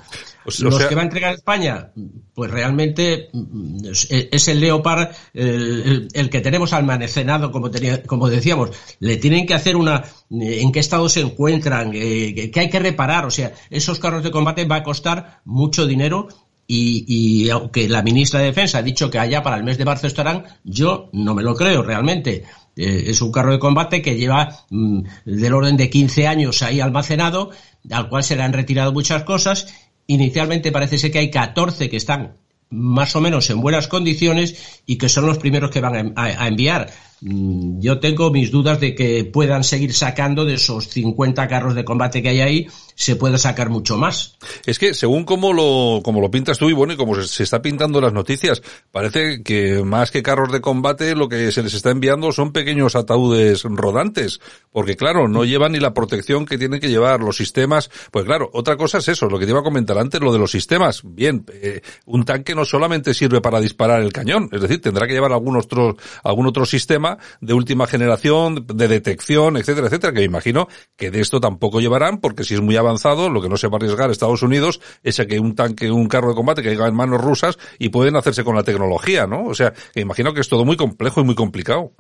Los 0.60 0.86
que 0.86 0.96
va 0.96 1.01
a 1.01 1.06
entregar 1.06 1.34
España, 1.34 1.92
pues 2.34 2.50
realmente 2.50 3.30
mm, 3.34 3.86
es 4.32 4.48
el 4.48 4.62
Leopard 4.62 5.10
el, 5.34 6.30
que 6.30 6.42
tenemos 6.42 6.72
almacenado, 6.74 7.51
como, 7.51 7.70
tenía, 7.70 8.01
como 8.04 8.30
decíamos. 8.30 8.72
Le 9.00 9.18
tienen 9.18 9.46
que 9.46 9.54
hacer 9.54 9.75
una, 9.75 10.04
eh, 10.32 10.60
en 10.62 10.72
qué 10.72 10.80
estado 10.80 11.10
se 11.10 11.22
encuentran, 11.22 11.92
eh, 11.94 12.50
qué 12.51 12.60
hay 12.60 12.70
que 12.70 12.80
reparar. 12.80 13.25
O 13.25 13.32
sea, 13.32 13.54
esos 13.70 14.00
carros 14.00 14.24
de 14.24 14.32
combate 14.32 14.66
va 14.66 14.77
a 14.77 14.84
costar 14.84 15.42
mucho 15.44 15.86
dinero 15.86 16.30
y, 16.66 17.06
y, 17.08 17.50
aunque 17.50 17.88
la 17.88 18.01
ministra 18.01 18.42
de 18.42 18.48
Defensa 18.48 18.80
ha 18.80 18.84
dicho 18.84 19.10
que 19.10 19.20
allá 19.20 19.42
para 19.42 19.56
el 19.56 19.63
mes 19.63 19.77
de 19.77 19.86
marzo 19.86 20.08
estarán, 20.08 20.44
yo 20.66 21.10
no 21.13 21.34
me 21.34 21.42
lo 21.42 21.56
creo 21.56 21.82
realmente. 21.82 22.44
Eh, 22.75 23.06
es 23.08 23.22
un 23.22 23.32
carro 23.32 23.54
de 23.54 23.60
combate 23.60 24.01
que 24.01 24.18
lleva 24.18 24.66
mm, 24.70 25.01
del 25.25 25.54
orden 25.54 25.77
de 25.77 25.89
15 25.89 26.27
años 26.27 26.62
ahí 26.62 26.82
almacenado, 26.82 27.51
al 27.89 28.10
cual 28.10 28.24
se 28.24 28.36
le 28.36 28.44
han 28.44 28.54
retirado 28.54 28.92
muchas 28.92 29.24
cosas. 29.24 29.74
Inicialmente 30.07 30.71
parece 30.71 30.97
ser 30.97 31.11
que 31.11 31.19
hay 31.19 31.29
14 31.29 31.89
que 31.89 31.97
están 31.97 32.37
más 32.69 33.15
o 33.15 33.21
menos 33.21 33.49
en 33.49 33.61
buenas 33.61 33.87
condiciones 33.87 34.81
y 34.85 34.97
que 34.97 35.09
son 35.09 35.25
los 35.25 35.37
primeros 35.37 35.71
que 35.71 35.81
van 35.81 36.13
a 36.15 36.47
enviar. 36.47 36.91
Mm, 37.21 37.79
yo 37.79 38.00
tengo 38.00 38.31
mis 38.31 38.51
dudas 38.51 38.79
de 38.79 38.93
que 38.93 39.25
puedan 39.25 39.63
seguir 39.63 39.93
sacando 39.93 40.45
de 40.45 40.55
esos 40.55 40.88
50 40.89 41.47
carros 41.47 41.74
de 41.74 41.83
combate 41.83 42.21
que 42.21 42.29
hay 42.29 42.41
ahí, 42.41 42.67
se 42.95 43.15
pueda 43.15 43.38
sacar 43.38 43.69
mucho 43.69 43.97
más. 43.97 44.38
Es 44.65 44.77
que 44.79 44.93
según 44.93 45.24
como 45.24 45.53
lo, 45.53 46.01
como 46.03 46.21
lo 46.21 46.29
pintas 46.29 46.57
tú 46.57 46.69
y 46.69 46.74
bueno, 46.74 46.93
y 46.93 46.97
como 46.97 47.15
se, 47.15 47.43
está 47.43 47.62
pintando 47.62 48.01
las 48.01 48.13
noticias, 48.13 48.62
parece 48.91 49.41
que 49.43 49.83
más 49.83 50.12
que 50.12 50.24
carros 50.24 50.51
de 50.51 50.62
combate, 50.62 51.15
lo 51.15 51.27
que 51.29 51.51
se 51.51 51.63
les 51.63 51.74
está 51.74 51.91
enviando 51.91 52.31
son 52.31 52.51
pequeños 52.51 52.95
ataúdes 52.95 53.63
rodantes, 53.63 54.39
porque 54.71 54.95
claro, 54.95 55.27
no 55.27 55.45
llevan 55.45 55.71
ni 55.71 55.79
la 55.79 55.93
protección 55.93 56.45
que 56.45 56.57
tienen 56.57 56.79
que 56.79 56.89
llevar 56.89 57.21
los 57.21 57.38
sistemas. 57.38 57.89
Pues 58.12 58.25
claro, 58.25 58.50
otra 58.53 58.77
cosa 58.77 59.00
es 59.00 59.07
eso, 59.07 59.27
lo 59.27 59.39
que 59.39 59.45
te 59.45 59.51
iba 59.51 59.62
a 59.62 59.63
comentar 59.63 59.97
antes, 59.97 60.21
lo 60.21 60.33
de 60.33 60.39
los 60.39 60.51
sistemas. 60.51 61.01
Bien, 61.03 61.45
eh, 61.53 61.81
un 62.05 62.25
tanque 62.25 62.55
no 62.55 62.65
solamente 62.65 63.13
sirve 63.13 63.41
para 63.41 63.59
disparar 63.59 64.01
el 64.01 64.13
cañón, 64.13 64.50
es 64.51 64.62
decir, 64.62 64.81
tendrá 64.81 65.07
que 65.07 65.13
llevar 65.13 65.31
algún 65.31 65.57
otro, 65.57 65.97
algún 66.24 66.47
otro 66.47 66.65
sistema 66.65 67.06
de 67.41 67.53
última 67.53 67.87
generación, 67.87 68.65
de 68.67 68.87
detección, 68.87 69.57
etcétera, 69.57 69.87
etcétera, 69.87 70.13
que 70.13 70.19
me 70.19 70.25
imagino 70.25 70.67
que 70.95 71.11
de 71.11 71.21
esto 71.21 71.39
tampoco 71.39 71.79
llevarán, 71.79 72.19
porque 72.19 72.43
si 72.43 72.55
es 72.55 72.61
muy 72.61 72.75
avanzado, 72.75 73.29
lo 73.29 73.41
que 73.41 73.49
no 73.49 73.57
se 73.57 73.67
va 73.67 73.75
a 73.75 73.77
arriesgar 73.77 74.11
Estados 74.11 74.43
Unidos 74.43 74.81
es 75.03 75.19
a 75.19 75.25
que 75.25 75.39
un 75.39 75.55
tanque, 75.55 75.91
un 75.91 76.07
carro 76.07 76.29
de 76.29 76.35
combate 76.35 76.63
caiga 76.63 76.87
en 76.87 76.95
manos 76.95 77.21
rusas 77.21 77.57
y 77.79 77.89
pueden 77.89 78.15
hacerse 78.15 78.43
con 78.43 78.55
la 78.55 78.63
tecnología, 78.63 79.27
¿no? 79.27 79.45
O 79.45 79.53
sea, 79.53 79.73
que 79.93 80.01
imagino 80.01 80.33
que 80.33 80.41
es 80.41 80.49
todo 80.49 80.65
muy 80.65 80.75
complejo 80.77 81.21
y 81.21 81.23
muy 81.23 81.35
complicado. 81.35 81.93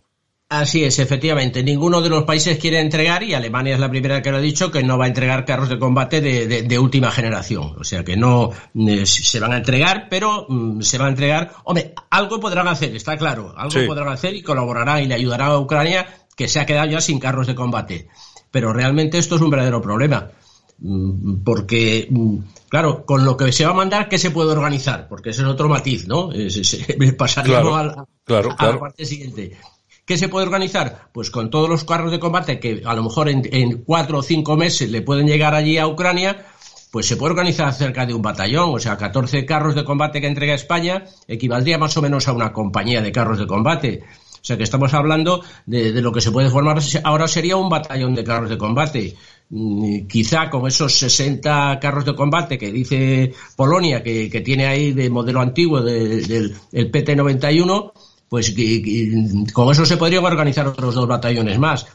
Así 0.49 0.85
es, 0.85 0.97
efectivamente. 0.99 1.61
Ninguno 1.61 1.99
de 1.99 2.07
los 2.07 2.23
países 2.23 2.57
quiere 2.57 2.79
entregar, 2.79 3.21
y 3.21 3.33
Alemania 3.33 3.73
es 3.73 3.81
la 3.81 3.89
primera 3.89 4.21
que 4.21 4.31
lo 4.31 4.37
ha 4.37 4.41
dicho, 4.41 4.71
que 4.71 4.81
no 4.81 4.97
va 4.97 5.03
a 5.03 5.09
entregar 5.09 5.43
carros 5.43 5.67
de 5.67 5.77
combate 5.77 6.21
de, 6.21 6.79
última 6.79 7.11
generación. 7.11 7.75
O 7.77 7.83
sea, 7.83 8.05
que 8.05 8.15
no 8.15 8.51
eh, 8.73 9.05
se 9.05 9.39
van 9.41 9.51
a 9.51 9.57
entregar, 9.57 10.07
pero 10.09 10.45
mm, 10.47 10.81
se 10.81 10.97
va 10.97 11.07
a 11.07 11.09
entregar. 11.09 11.51
Hombre, 11.65 11.93
algo 12.09 12.39
podrán 12.39 12.69
hacer, 12.69 12.95
está 12.95 13.17
claro. 13.17 13.53
Algo 13.57 13.85
podrán 13.85 14.07
hacer 14.07 14.35
y 14.35 14.41
colaborará 14.41 15.01
y 15.01 15.07
le 15.07 15.15
ayudará 15.15 15.47
a 15.47 15.59
Ucrania, 15.59 16.07
que 16.33 16.47
se 16.47 16.61
ha 16.61 16.65
quedado 16.65 16.87
ya 16.87 17.01
sin 17.01 17.19
carros 17.19 17.47
de 17.47 17.55
combate. 17.55 18.07
Pero 18.49 18.71
realmente 18.71 19.17
esto 19.17 19.35
es 19.35 19.41
un 19.41 19.49
verdadero 19.49 19.81
problema. 19.81 20.31
Mm, 20.79 21.43
porque, 21.43 22.07
mm, 22.09 22.37
claro, 22.69 23.05
con 23.05 23.25
lo 23.25 23.35
que 23.35 23.51
se 23.51 23.65
va 23.65 23.71
a 23.71 23.75
mandar, 23.75 24.07
¿qué 24.07 24.17
se 24.17 24.31
puede 24.31 24.53
organizar? 24.53 25.09
Porque 25.09 25.31
ese 25.31 25.41
es 25.41 25.47
otro 25.49 25.67
matiz, 25.67 26.07
¿no? 26.07 26.29
pasaríamos 27.17 27.77
a 27.77 28.05
la 28.65 28.79
parte 28.79 29.03
siguiente 29.03 29.57
¿Qué 30.07 30.17
se 30.17 30.29
puede 30.29 30.45
organizar? 30.45 31.09
Pues 31.11 31.29
con 31.29 31.49
todos 31.49 31.67
los 31.69 31.83
carros 31.83 32.11
de 32.11 32.19
combate 32.19 32.61
que 32.61 32.81
a 32.85 32.95
lo 32.95 33.03
mejor 33.03 33.27
en, 33.27 33.83
cuatro 33.83 34.19
o 34.19 34.23
cinco 34.23 34.55
meses 34.55 34.89
le 34.89 35.01
pueden 35.01 35.27
llegar 35.27 35.53
allí 35.53 35.77
a 35.77 35.85
Ucrania, 35.85 36.45
pues 36.91 37.07
se 37.07 37.17
puede 37.17 37.33
organizar 37.33 37.73
cerca 37.73 38.05
de 38.05 38.13
un 38.13 38.21
batallón, 38.21 38.73
o 38.73 38.79
sea, 38.79 38.95
14 38.95 39.45
carros 39.45 39.75
de 39.75 39.83
combate 39.83 40.21
que 40.21 40.27
entrega 40.27 40.53
España 40.53 41.03
equivaldría 41.27 41.77
más 41.77 41.97
o 41.97 42.01
menos 42.01 42.25
a 42.29 42.31
una 42.31 42.53
compañía 42.53 43.01
de 43.01 43.11
carros 43.11 43.37
de 43.37 43.47
combate. 43.47 44.03
O 44.35 44.45
sea 44.47 44.55
que 44.55 44.63
estamos 44.63 44.93
hablando 44.93 45.43
de, 45.65 46.01
lo 46.01 46.13
que 46.13 46.21
se 46.21 46.31
puede 46.31 46.49
formar 46.49 46.79
ahora 47.03 47.27
sería 47.27 47.57
un 47.57 47.67
batallón 47.67 48.15
de 48.15 48.23
carros 48.23 48.49
de 48.49 48.57
combate. 48.57 49.13
Mm, 49.49 50.07
quizá 50.07 50.49
con 50.49 50.65
esos 50.67 50.93
60 50.93 51.79
carros 51.81 52.05
de 52.05 52.15
combate 52.15 52.57
que 52.57 52.71
dice 52.71 53.33
Polonia 53.57 54.01
que, 54.01 54.41
tiene 54.45 54.67
ahí 54.67 54.93
de 54.93 55.09
modelo 55.09 55.41
antiguo 55.41 55.81
del 55.81 56.55
PT-91, 56.71 57.91
pues 58.29 58.53
con 59.53 59.71
eso 59.71 59.85
se 59.85 59.97
podrían 59.97 60.25
organizar 60.25 60.67
otros 60.67 60.95
dos 60.95 61.07
batallones 61.07 61.57
más. 61.59 61.85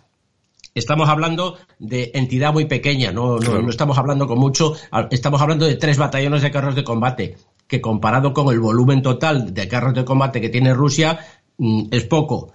Estamos 0.75 1.09
hablando 1.09 1.59
de 1.79 2.11
entidad 2.15 2.53
muy 2.53 2.65
pequeña, 2.65 3.13
no, 3.13 3.39
no, 3.39 3.69
estamos 3.69 3.99
hablando 3.99 4.27
con 4.27 4.39
mucho, 4.39 4.75
estamos 5.11 5.43
hablando 5.43 5.67
de 5.67 5.77
tres 5.77 5.99
batallones 5.99 6.41
de 6.41 6.51
carros 6.51 6.75
de 6.75 6.83
combate, 6.83 7.37
que 7.67 7.83
comparado 7.83 8.33
con 8.33 8.53
el 8.53 8.59
volumen 8.59 9.03
total 9.03 9.53
de 9.53 9.69
carros 9.69 9.93
de 9.93 10.05
combate 10.05 10.41
que 10.41 10.49
tiene 10.49 10.73
Rusia, 10.73 11.19
mm, 11.59 11.89
es 11.91 12.05
poco. 12.05 12.53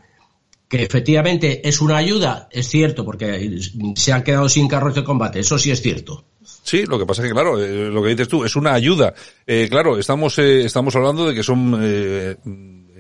Que 0.68 0.84
efectivamente 0.84 1.66
es 1.68 1.80
una 1.80 1.96
ayuda, 1.96 2.50
es 2.52 2.68
cierto, 2.68 3.06
porque 3.06 3.60
se 3.96 4.12
han 4.12 4.24
quedado 4.24 4.50
sin 4.50 4.68
carros 4.68 4.96
de 4.96 5.04
combate, 5.04 5.40
eso 5.40 5.58
sí 5.58 5.72
es 5.72 5.82
cierto. 5.82 6.26
Sí, 6.64 6.86
lo 6.86 7.00
que 7.00 7.06
pasa 7.06 7.22
es 7.22 7.30
que, 7.30 7.34
claro, 7.34 7.64
eh, 7.64 7.90
lo 7.90 8.02
que 8.04 8.10
dices 8.10 8.28
tú, 8.28 8.44
es 8.44 8.56
una 8.56 8.74
ayuda. 8.74 9.14
Eh, 9.46 9.68
claro, 9.70 9.98
estamos, 9.98 10.38
eh, 10.40 10.66
estamos 10.66 10.96
hablando 10.96 11.28
de 11.28 11.36
que 11.36 11.44
son 11.44 11.74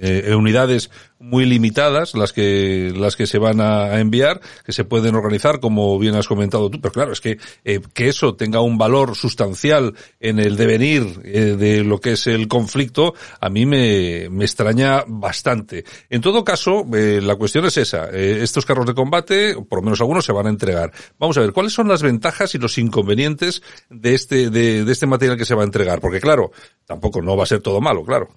eh, 0.01 0.33
unidades 0.35 0.89
muy 1.19 1.45
limitadas 1.45 2.13
las 2.15 2.33
que 2.33 2.93
las 2.95 3.15
que 3.15 3.25
se 3.25 3.39
van 3.39 3.59
a, 3.59 3.99
enviar 3.99 4.41
que 4.65 4.71
se 4.71 4.83
pueden 4.83 5.15
organizar 5.15 5.59
como 5.59 5.97
bien 5.97 6.15
has 6.15 6.27
comentado 6.27 6.69
tú. 6.69 6.79
Pero 6.79 6.91
claro 6.91 7.11
es 7.13 7.21
que 7.21 7.37
eh, 7.63 7.79
que 7.93 8.09
eso 8.09 8.35
tenga 8.35 8.61
un 8.61 8.77
valor 8.77 9.15
sustancial 9.15 9.95
en 10.19 10.39
el 10.39 10.55
devenir 10.57 11.21
eh, 11.23 11.55
de 11.57 11.83
lo 11.83 11.99
que 11.99 12.13
es 12.13 12.27
el 12.27 12.47
conflicto 12.47 13.13
a 13.39 13.49
mí 13.49 13.65
me, 13.65 14.29
me 14.29 14.45
extraña 14.45 15.03
bastante. 15.07 15.85
En 16.09 16.21
todo 16.21 16.43
caso 16.43 16.85
eh, 16.93 17.19
la 17.21 17.35
cuestión 17.35 17.65
es 17.65 17.77
esa. 17.77 18.09
Estos 18.09 18.65
carros 18.65 18.85
de 18.85 18.93
combate 18.93 19.55
por 19.55 19.79
lo 19.79 19.83
menos 19.83 20.01
algunos 20.01 20.25
se 20.25 20.31
van 20.31 20.47
a 20.47 20.49
entregar. 20.49 20.91
Vamos 21.17 21.37
a 21.37 21.41
ver 21.41 21.53
cuáles 21.53 21.73
son 21.73 21.87
las 21.87 22.03
ventajas 22.03 22.53
y 22.55 22.57
los 22.57 22.77
inconvenientes 22.77 23.61
de 23.89 24.13
este 24.13 24.49
de, 24.49 24.85
de 24.85 24.91
este 24.91 25.07
material 25.07 25.37
que 25.37 25.45
se 25.45 25.55
va 25.55 25.63
a 25.63 25.65
entregar 25.65 25.99
porque 25.99 26.19
claro 26.19 26.51
tampoco 26.85 27.21
no 27.21 27.35
va 27.35 27.43
a 27.43 27.47
ser 27.47 27.61
todo 27.61 27.81
malo 27.81 28.03
claro 28.03 28.29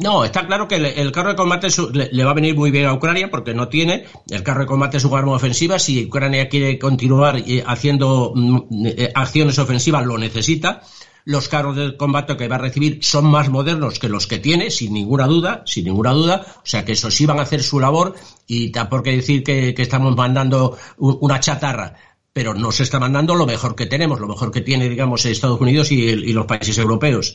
no, 0.00 0.24
está 0.24 0.46
claro 0.46 0.68
que 0.68 0.76
el, 0.76 1.10
carro 1.10 1.30
de 1.30 1.34
combate 1.34 1.66
le, 1.92 2.24
va 2.24 2.30
a 2.30 2.34
venir 2.34 2.54
muy 2.54 2.70
bien 2.70 2.86
a 2.86 2.92
Ucrania 2.92 3.28
porque 3.32 3.52
no 3.52 3.66
tiene. 3.66 4.04
El 4.30 4.44
carro 4.44 4.60
de 4.60 4.66
combate 4.66 4.98
es 4.98 5.04
un 5.04 5.18
arma 5.18 5.32
ofensiva. 5.32 5.80
Si 5.80 6.04
Ucrania 6.04 6.48
quiere 6.48 6.78
continuar 6.78 7.36
eh, 7.38 7.64
haciendo 7.66 8.32
mm, 8.32 8.86
eh, 8.86 9.10
acciones 9.12 9.58
ofensivas, 9.58 10.06
lo 10.06 10.16
necesita. 10.16 10.82
Los 11.24 11.48
carros 11.48 11.74
de 11.74 11.96
combate 11.96 12.36
que 12.36 12.46
va 12.46 12.54
a 12.54 12.60
recibir 12.60 13.00
son 13.02 13.26
más 13.26 13.48
modernos 13.48 13.98
que 13.98 14.08
los 14.08 14.28
que 14.28 14.38
tiene, 14.38 14.70
sin 14.70 14.92
ninguna 14.92 15.26
duda, 15.26 15.64
sin 15.66 15.86
ninguna 15.86 16.12
duda. 16.12 16.46
O 16.58 16.66
sea 16.66 16.84
que 16.84 16.92
esos 16.92 17.12
sí 17.12 17.26
van 17.26 17.40
a 17.40 17.42
hacer 17.42 17.64
su 17.64 17.80
labor 17.80 18.14
y 18.46 18.70
tampoco 18.70 18.98
hay 18.98 19.02
que 19.02 19.16
decir 19.16 19.42
que, 19.42 19.74
estamos 19.76 20.14
mandando 20.14 20.78
una 20.98 21.40
chatarra 21.40 21.96
pero 22.32 22.54
no 22.54 22.70
se 22.70 22.84
está 22.84 23.00
mandando 23.00 23.34
lo 23.34 23.46
mejor 23.46 23.74
que 23.74 23.86
tenemos, 23.86 24.20
lo 24.20 24.28
mejor 24.28 24.52
que 24.52 24.60
tiene, 24.60 24.88
digamos, 24.88 25.26
Estados 25.26 25.60
Unidos 25.60 25.90
y 25.90 26.32
los 26.32 26.46
países 26.46 26.78
europeos. 26.78 27.34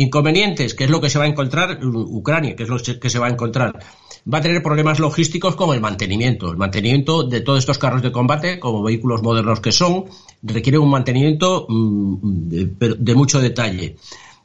Inconvenientes, 0.00 0.74
que 0.74 0.84
es 0.84 0.90
lo 0.90 1.00
que 1.00 1.10
se 1.10 1.18
va 1.18 1.24
a 1.24 1.28
encontrar 1.28 1.80
Ucrania, 1.82 2.54
que 2.54 2.62
es 2.62 2.68
lo 2.68 2.78
que 2.78 3.10
se 3.10 3.18
va 3.18 3.26
a 3.26 3.30
encontrar. 3.30 3.80
Va 4.32 4.38
a 4.38 4.40
tener 4.40 4.62
problemas 4.62 5.00
logísticos 5.00 5.56
como 5.56 5.74
el 5.74 5.80
mantenimiento. 5.80 6.52
El 6.52 6.56
mantenimiento 6.56 7.24
de 7.24 7.40
todos 7.40 7.58
estos 7.58 7.78
carros 7.78 8.00
de 8.00 8.12
combate, 8.12 8.60
como 8.60 8.80
vehículos 8.84 9.24
modernos 9.24 9.58
que 9.58 9.72
son, 9.72 10.04
requiere 10.40 10.78
un 10.78 10.90
mantenimiento 10.90 11.66
mm, 11.68 12.48
de, 12.48 13.14
mucho 13.16 13.40
detalle. 13.40 13.96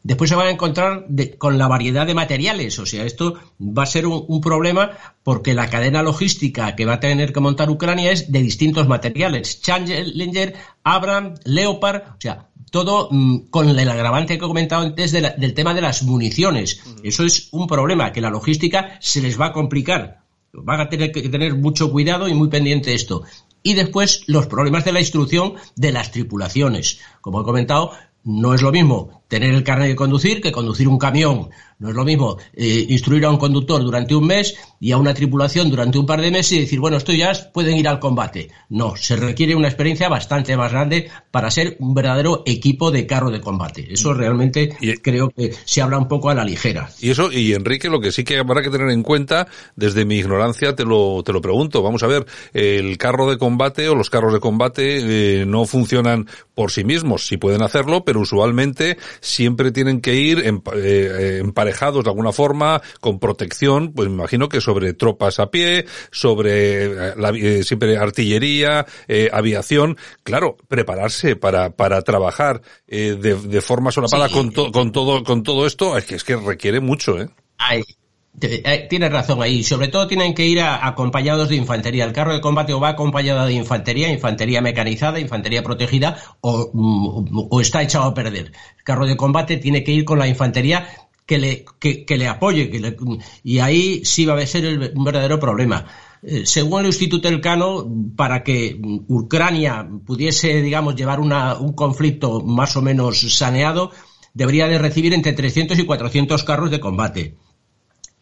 Después 0.02 0.28
se 0.28 0.36
va 0.36 0.46
a 0.46 0.50
encontrar 0.50 1.06
con 1.38 1.60
la 1.60 1.68
variedad 1.68 2.08
de 2.08 2.16
materiales, 2.16 2.80
o 2.80 2.88
sea, 2.88 3.06
esto 3.06 3.36
va 3.62 3.84
a 3.84 3.86
ser 3.86 4.08
un, 4.08 4.26
un, 4.28 4.42
problema 4.42 4.90
porque 5.22 5.54
la 5.54 5.70
cadena 5.70 6.02
logística 6.02 6.76
que 6.76 6.86
va 6.86 6.94
a 6.94 7.00
tener 7.00 7.32
que 7.32 7.40
montar 7.40 7.70
Ucrania 7.70 8.12
es 8.12 8.32
de 8.32 8.42
distintos 8.42 8.88
materiales. 8.88 9.62
Challenger, 9.62 10.56
Abram, 10.84 11.36
Leopard, 11.46 12.02
o 12.18 12.20
sea, 12.20 12.50
todo 12.74 13.08
mm, 13.12 13.50
con 13.52 13.70
el 13.70 13.88
agravante 13.88 14.40
que 14.40 14.46
he 14.46 14.48
comentado 14.48 14.82
antes 14.82 15.12
del 15.12 15.54
tema 15.54 15.76
de 15.76 15.82
las 15.82 16.02
municiones. 16.02 16.82
Eso 17.04 17.24
es 17.24 17.50
un 17.52 17.68
problema, 17.68 18.12
que 18.12 18.20
la 18.20 18.32
logística 18.32 18.98
se 19.00 19.22
les 19.22 19.40
va 19.40 19.48
a 19.48 19.54
complicar. 19.54 20.24
Van 20.54 20.82
a 20.82 20.90
tener 20.90 21.12
que 21.12 21.30
tener 21.30 21.54
mucho 21.54 21.92
cuidado 21.92 22.28
y 22.28 22.34
muy 22.34 22.48
pendiente 22.48 22.96
esto. 22.96 23.26
Y 23.62 23.76
después 23.76 24.24
los 24.26 24.48
problemas 24.48 24.86
de 24.86 24.92
la 24.92 25.02
instrucción 25.02 25.54
de 25.76 25.92
las 25.92 26.10
tripulaciones. 26.10 27.00
Como 27.22 27.42
he 27.42 27.44
comentado, 27.44 27.92
no 28.24 28.56
es 28.56 28.64
lo 28.64 28.72
mismo 28.72 29.22
tener 29.28 29.54
el 29.54 29.64
carnet 29.64 29.90
de 29.90 29.96
conducir 29.96 30.42
que 30.42 30.52
conducir 30.52 30.88
un 30.88 30.98
camión 30.98 31.50
No 31.80 31.90
es 31.90 31.96
lo 31.96 32.06
mismo 32.06 32.38
eh, 32.54 32.86
instruir 32.90 33.26
a 33.26 33.30
un 33.30 33.38
conductor 33.38 33.82
durante 33.84 34.16
un 34.16 34.26
mes 34.26 34.56
y 34.80 34.92
a 34.92 34.98
una 34.98 35.14
tripulación 35.14 35.70
durante 35.70 35.98
un 35.98 36.06
par 36.06 36.22
de 36.22 36.32
meses 36.32 36.52
y 36.54 36.60
decir, 36.62 36.80
bueno, 36.80 36.98
estos 36.98 37.16
ya 37.16 37.32
pueden 37.54 37.78
ir 37.78 37.88
al 37.88 38.00
combate. 38.00 38.50
No, 38.70 38.96
se 38.96 39.16
requiere 39.16 39.56
una 39.56 39.68
experiencia 39.68 40.10
bastante 40.10 40.56
más 40.58 40.72
grande 40.72 41.10
para 41.32 41.50
ser 41.52 41.78
un 41.80 41.94
verdadero 41.94 42.44
equipo 42.46 42.92
de 42.92 43.06
carro 43.06 43.32
de 43.32 43.42
combate. 43.42 43.88
Eso 43.92 44.14
realmente 44.14 44.76
creo 45.02 45.30
que 45.30 45.54
se 45.66 45.82
habla 45.82 45.98
un 45.98 46.08
poco 46.08 46.30
a 46.30 46.36
la 46.36 46.44
ligera. 46.44 46.90
Y 47.00 47.10
eso, 47.10 47.32
y 47.32 47.54
Enrique, 47.54 47.90
lo 47.90 48.00
que 48.00 48.12
sí 48.12 48.24
que 48.24 48.38
habrá 48.38 48.62
que 48.62 48.70
tener 48.70 48.90
en 48.90 49.04
cuenta, 49.04 49.48
desde 49.76 50.06
mi 50.06 50.18
ignorancia 50.18 50.76
te 50.76 50.86
lo, 50.86 51.24
te 51.24 51.34
lo 51.34 51.42
pregunto. 51.42 51.82
Vamos 51.82 52.04
a 52.04 52.08
ver, 52.08 52.26
el 52.54 52.98
carro 52.98 53.30
de 53.30 53.38
combate 53.38 53.88
o 53.90 53.96
los 53.96 54.10
carros 54.10 54.34
de 54.34 54.40
combate 54.40 55.42
eh, 55.42 55.46
no 55.46 55.66
funcionan 55.66 56.28
por 56.56 56.72
sí 56.72 56.84
mismos. 56.84 57.28
Sí 57.28 57.38
pueden 57.38 57.62
hacerlo, 57.62 58.04
pero 58.04 58.20
usualmente 58.22 58.98
siempre 59.22 59.72
tienen 59.72 60.02
que 60.02 60.16
ir 60.16 60.40
en, 60.46 60.62
eh, 60.76 61.42
de 62.04 62.10
alguna 62.10 62.32
forma, 62.32 62.82
con 63.00 63.20
protección, 63.20 63.94
pues 63.94 64.10
me 64.10 64.16
imagino 64.16 64.50
que 64.50 64.62
sobre 64.62 64.94
tropas 64.94 65.40
a 65.40 65.50
pie, 65.52 65.86
sobre 66.12 66.86
eh, 66.86 67.14
la, 67.18 67.30
eh, 67.30 67.64
siempre 67.64 67.98
artillería, 67.98 68.86
eh, 69.08 69.30
aviación. 69.32 69.98
Claro, 70.24 70.58
prepararse 70.68 71.36
para, 71.36 71.72
para 71.72 72.02
trabajar 72.02 72.62
de, 72.88 73.16
de, 73.16 73.62
forma 73.62 73.92
solapada 73.92 74.30
con, 74.30 74.52
con 74.52 74.92
todo, 74.92 75.24
con 75.24 75.44
todo 75.44 75.66
esto, 75.66 75.98
es 75.98 76.06
que, 76.06 76.16
es 76.16 76.24
que 76.24 76.36
requiere 76.36 76.80
mucho, 76.80 77.20
¿eh? 77.20 77.30
Ay. 77.58 77.84
Tienes 78.40 79.12
razón 79.12 79.44
ahí. 79.44 79.64
Sobre 79.64 79.90
todo 79.90 80.08
tienen 80.08 80.34
que 80.34 80.48
ir 80.48 80.60
acompañados 80.60 81.50
de 81.50 81.56
infantería. 81.56 82.04
El 82.04 82.14
carro 82.14 82.34
de 82.34 82.42
combate 82.42 82.74
o 82.74 82.80
va 82.80 82.90
acompañado 82.90 83.46
de 83.46 83.54
infantería, 83.54 84.12
infantería 84.12 84.60
mecanizada, 84.60 85.20
infantería 85.20 85.62
protegida, 85.62 86.18
o, 86.42 86.72
mm, 86.74 87.48
o, 87.52 87.62
está 87.62 87.84
echado 87.84 88.06
a 88.06 88.14
perder. 88.14 88.52
El 88.78 88.84
carro 88.84 89.06
de 89.06 89.16
combate 89.16 89.58
tiene 89.58 89.84
que 89.84 89.92
ir 89.92 90.04
con 90.04 90.18
la 90.18 90.28
infantería 90.28 90.88
que 91.26 91.38
le, 91.38 91.66
que, 91.80 92.18
le 92.18 92.28
apoye. 92.28 92.70
Que 92.70 92.80
le, 92.80 92.98
y 93.44 93.60
ahí 93.60 94.04
sí 94.06 94.26
va 94.26 94.38
a 94.38 94.46
ser 94.46 94.66
el, 94.66 94.92
un 94.96 95.04
verdadero 95.04 95.40
problema. 95.40 95.86
Eh, 96.22 96.44
según 96.46 96.82
el 96.82 96.88
Instituto 96.88 97.28
Elcano, 97.28 97.86
para 98.16 98.44
que 98.44 98.80
Ucrania 99.08 99.88
pudiese, 100.06 100.62
digamos, 100.62 100.96
llevar 100.96 101.20
una, 101.20 101.56
un 101.56 101.74
conflicto 101.74 102.42
más 102.42 102.76
o 102.78 102.82
menos 102.82 103.20
saneado, 103.36 103.92
debería 104.34 104.68
de 104.68 104.80
recibir 104.80 105.14
entre 105.14 105.34
300 105.34 105.78
y 105.78 105.86
400 105.86 106.44
carros 106.44 106.72
de 106.72 106.80
combate 106.80 107.36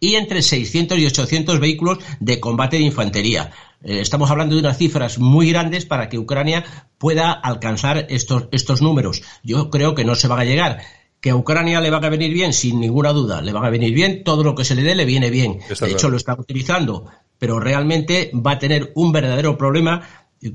y 0.03 0.15
entre 0.15 0.41
600 0.41 0.97
y 0.97 1.05
800 1.05 1.59
vehículos 1.59 1.99
de 2.19 2.39
combate 2.39 2.77
de 2.77 2.83
infantería. 2.83 3.51
Eh, 3.83 3.99
estamos 4.01 4.31
hablando 4.31 4.55
de 4.55 4.61
unas 4.61 4.77
cifras 4.77 5.19
muy 5.19 5.51
grandes 5.51 5.85
para 5.85 6.09
que 6.09 6.17
Ucrania 6.17 6.65
pueda 6.97 7.31
alcanzar 7.31 8.07
estos, 8.09 8.47
estos 8.51 8.81
números. 8.81 9.21
Yo 9.43 9.69
creo 9.69 9.93
que 9.93 10.03
no 10.03 10.15
se 10.15 10.27
van 10.27 10.39
a 10.39 10.43
llegar 10.43 10.81
que 11.21 11.29
a 11.29 11.35
Ucrania 11.35 11.79
le 11.79 11.91
va 11.91 11.97
a 11.97 12.09
venir 12.09 12.33
bien, 12.33 12.51
sin 12.51 12.79
ninguna 12.79 13.13
duda, 13.13 13.41
le 13.41 13.53
va 13.53 13.65
a 13.65 13.69
venir 13.69 13.93
bien, 13.93 14.23
todo 14.23 14.43
lo 14.43 14.55
que 14.55 14.65
se 14.65 14.73
le 14.73 14.81
dé 14.81 14.95
le 14.95 15.05
viene 15.05 15.29
bien. 15.29 15.59
de 15.79 15.91
hecho, 15.91 16.09
lo 16.09 16.17
está 16.17 16.33
utilizando, 16.33 17.05
pero 17.37 17.59
realmente 17.59 18.31
va 18.33 18.53
a 18.53 18.59
tener 18.59 18.91
un 18.95 19.11
verdadero 19.11 19.55
problema 19.55 20.01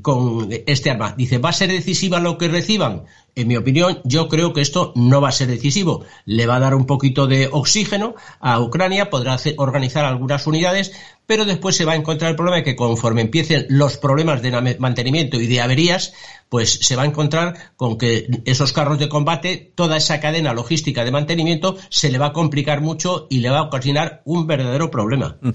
con 0.03 0.49
este 0.67 0.91
arma. 0.91 1.15
Dice, 1.17 1.39
¿va 1.39 1.51
a 1.51 1.53
ser 1.53 1.71
decisiva 1.71 2.19
lo 2.19 2.37
que 2.37 2.49
reciban? 2.49 3.05
En 3.39 3.49
mi 3.49 3.57
opinión, 3.59 4.01
yo 4.05 4.31
creo 4.31 4.55
que 4.55 4.63
esto 4.63 4.95
no 4.97 5.21
va 5.21 5.29
a 5.29 5.33
ser 5.33 5.49
decisivo. 5.49 6.07
Le 6.25 6.47
va 6.47 6.57
a 6.57 6.61
dar 6.61 6.75
un 6.75 6.87
poquito 6.87 7.27
de 7.27 7.51
oxígeno 7.53 8.15
a 8.41 8.59
Ucrania, 8.61 9.11
podrá 9.11 9.37
organizar 9.59 10.07
algunas 10.07 10.47
unidades, 10.47 10.93
pero 11.27 11.45
después 11.45 11.77
se 11.77 11.85
va 11.85 11.93
a 11.93 11.97
encontrar 11.97 12.31
el 12.31 12.37
problema 12.37 12.59
de 12.59 12.63
que 12.63 12.77
conforme 12.77 13.21
empiecen 13.21 13.67
los 13.69 13.99
problemas 13.99 14.41
de 14.41 14.77
mantenimiento 14.79 15.39
y 15.39 15.47
de 15.49 15.61
averías, 15.61 16.15
pues 16.49 16.73
se 16.73 16.95
va 16.97 17.03
a 17.03 17.07
encontrar 17.07 17.73
con 17.77 17.99
que 17.99 18.29
esos 18.45 18.73
carros 18.73 18.99
de 18.99 19.09
combate, 19.09 19.73
toda 19.75 19.97
esa 19.97 20.21
cadena 20.21 20.55
logística 20.55 21.05
de 21.05 21.11
mantenimiento, 21.11 21.77
se 21.91 22.11
le 22.11 22.19
va 22.19 22.27
a 22.27 22.33
complicar 22.33 22.81
mucho 22.81 23.27
y 23.29 23.41
le 23.41 23.51
va 23.51 23.59
a 23.59 23.63
ocasionar 23.63 24.23
un 24.25 24.47
verdadero 24.47 24.91
problema. 24.91 25.37
Mm. 25.41 25.49
Eh, 25.49 25.55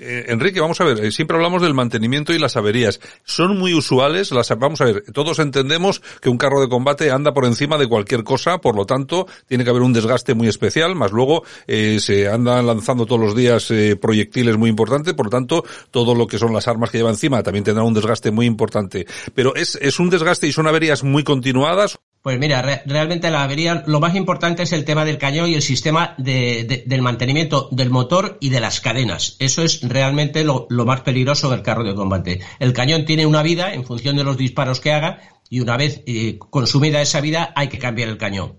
eh, 0.00 0.24
Enrique, 0.28 0.60
vamos 0.60 0.80
a 0.80 0.84
ver, 0.84 1.04
eh, 1.04 1.12
siempre 1.12 1.36
hablamos 1.36 1.60
del 1.60 1.74
mantenimiento 1.74 2.32
y 2.32 2.38
las 2.38 2.56
averías. 2.56 3.00
Son 3.24 3.58
muy 3.58 3.74
usuales, 3.74 4.32
las, 4.32 4.48
vamos 4.58 4.80
a 4.80 4.86
ver, 4.86 5.04
todos 5.12 5.38
entendemos 5.38 6.00
que 6.20 6.30
un 6.30 6.38
carro 6.38 6.60
de 6.60 6.68
combate 6.68 7.03
anda 7.10 7.32
por 7.32 7.44
encima 7.44 7.78
de 7.78 7.88
cualquier 7.88 8.24
cosa, 8.24 8.58
por 8.58 8.76
lo 8.76 8.86
tanto, 8.86 9.26
tiene 9.46 9.64
que 9.64 9.70
haber 9.70 9.82
un 9.82 9.92
desgaste 9.92 10.34
muy 10.34 10.48
especial, 10.48 10.94
más 10.94 11.12
luego 11.12 11.44
se 11.66 12.28
andan 12.28 12.66
lanzando 12.66 13.06
todos 13.06 13.20
los 13.20 13.34
días 13.34 13.72
proyectiles 14.00 14.56
muy 14.56 14.70
importantes 14.70 15.14
por 15.14 15.26
lo 15.26 15.30
tanto, 15.30 15.64
todo 15.90 16.14
lo 16.14 16.26
que 16.26 16.38
son 16.38 16.52
las 16.52 16.68
armas 16.68 16.90
que 16.90 16.98
lleva 16.98 17.10
encima 17.10 17.42
también 17.42 17.64
tendrá 17.64 17.82
un 17.82 17.94
desgaste 17.94 18.30
muy 18.30 18.46
importante. 18.46 19.06
Pero 19.34 19.54
es, 19.54 19.78
es 19.80 19.98
un 19.98 20.10
desgaste 20.10 20.46
y 20.46 20.52
son 20.52 20.66
averías 20.66 21.02
muy 21.02 21.24
continuadas. 21.24 21.98
Pues 22.24 22.38
mira, 22.38 22.62
realmente 22.86 23.30
la 23.30 23.42
avería, 23.42 23.84
lo 23.86 24.00
más 24.00 24.14
importante 24.14 24.62
es 24.62 24.72
el 24.72 24.86
tema 24.86 25.04
del 25.04 25.18
cañón 25.18 25.50
y 25.50 25.56
el 25.56 25.60
sistema 25.60 26.14
de, 26.16 26.82
del 26.86 27.02
mantenimiento 27.02 27.68
del 27.70 27.90
motor 27.90 28.38
y 28.40 28.48
de 28.48 28.60
las 28.60 28.80
cadenas. 28.80 29.36
Eso 29.40 29.62
es 29.62 29.82
realmente 29.82 30.42
lo, 30.42 30.66
lo, 30.70 30.86
más 30.86 31.02
peligroso 31.02 31.50
del 31.50 31.60
carro 31.60 31.84
de 31.84 31.94
combate. 31.94 32.40
El 32.60 32.72
cañón 32.72 33.04
tiene 33.04 33.26
una 33.26 33.42
vida 33.42 33.74
en 33.74 33.84
función 33.84 34.16
de 34.16 34.24
los 34.24 34.38
disparos 34.38 34.80
que 34.80 34.94
haga 34.94 35.20
y 35.50 35.60
una 35.60 35.76
vez 35.76 36.02
eh, 36.06 36.38
consumida 36.38 37.02
esa 37.02 37.20
vida 37.20 37.52
hay 37.54 37.68
que 37.68 37.78
cambiar 37.78 38.08
el 38.08 38.16
cañón 38.16 38.54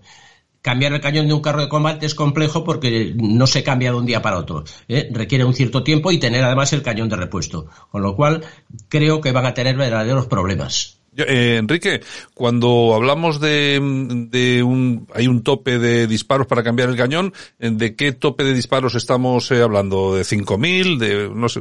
cambiar 0.62 0.92
el 0.92 1.00
cañón 1.00 1.26
de 1.26 1.34
un 1.34 1.40
carro 1.40 1.60
de 1.60 1.68
combate 1.68 2.06
es 2.06 2.14
complejo 2.14 2.62
porque 2.62 3.14
no 3.16 3.48
se 3.48 3.64
cambia 3.64 3.90
de 3.90 3.98
un 3.98 4.06
día 4.06 4.20
para 4.20 4.38
otro. 4.38 4.64
¿eh? 4.88 5.08
Requiere 5.12 5.44
un 5.44 5.54
cierto 5.54 5.84
tiempo 5.84 6.10
y 6.10 6.18
tener 6.18 6.42
además 6.42 6.72
el 6.72 6.82
cañón 6.82 7.08
de 7.08 7.14
repuesto. 7.14 7.66
Con 7.92 8.02
lo 8.02 8.16
cual, 8.16 8.44
creo 8.88 9.20
que 9.20 9.30
van 9.30 9.46
a 9.46 9.54
tener 9.54 9.76
verdaderos 9.76 10.26
problemas. 10.26 10.95
Eh, 11.16 11.56
Enrique, 11.58 12.00
cuando 12.34 12.94
hablamos 12.94 13.40
de, 13.40 13.80
de, 14.30 14.62
un, 14.62 15.06
hay 15.14 15.26
un 15.28 15.42
tope 15.42 15.78
de 15.78 16.06
disparos 16.06 16.46
para 16.46 16.62
cambiar 16.62 16.88
el 16.88 16.96
cañón, 16.96 17.32
¿de 17.58 17.94
qué 17.94 18.12
tope 18.12 18.44
de 18.44 18.54
disparos 18.54 18.94
estamos 18.94 19.50
eh, 19.50 19.62
hablando? 19.62 20.14
¿De 20.14 20.22
5.000? 20.22 20.98
De, 20.98 21.30
no 21.34 21.48
sé. 21.48 21.60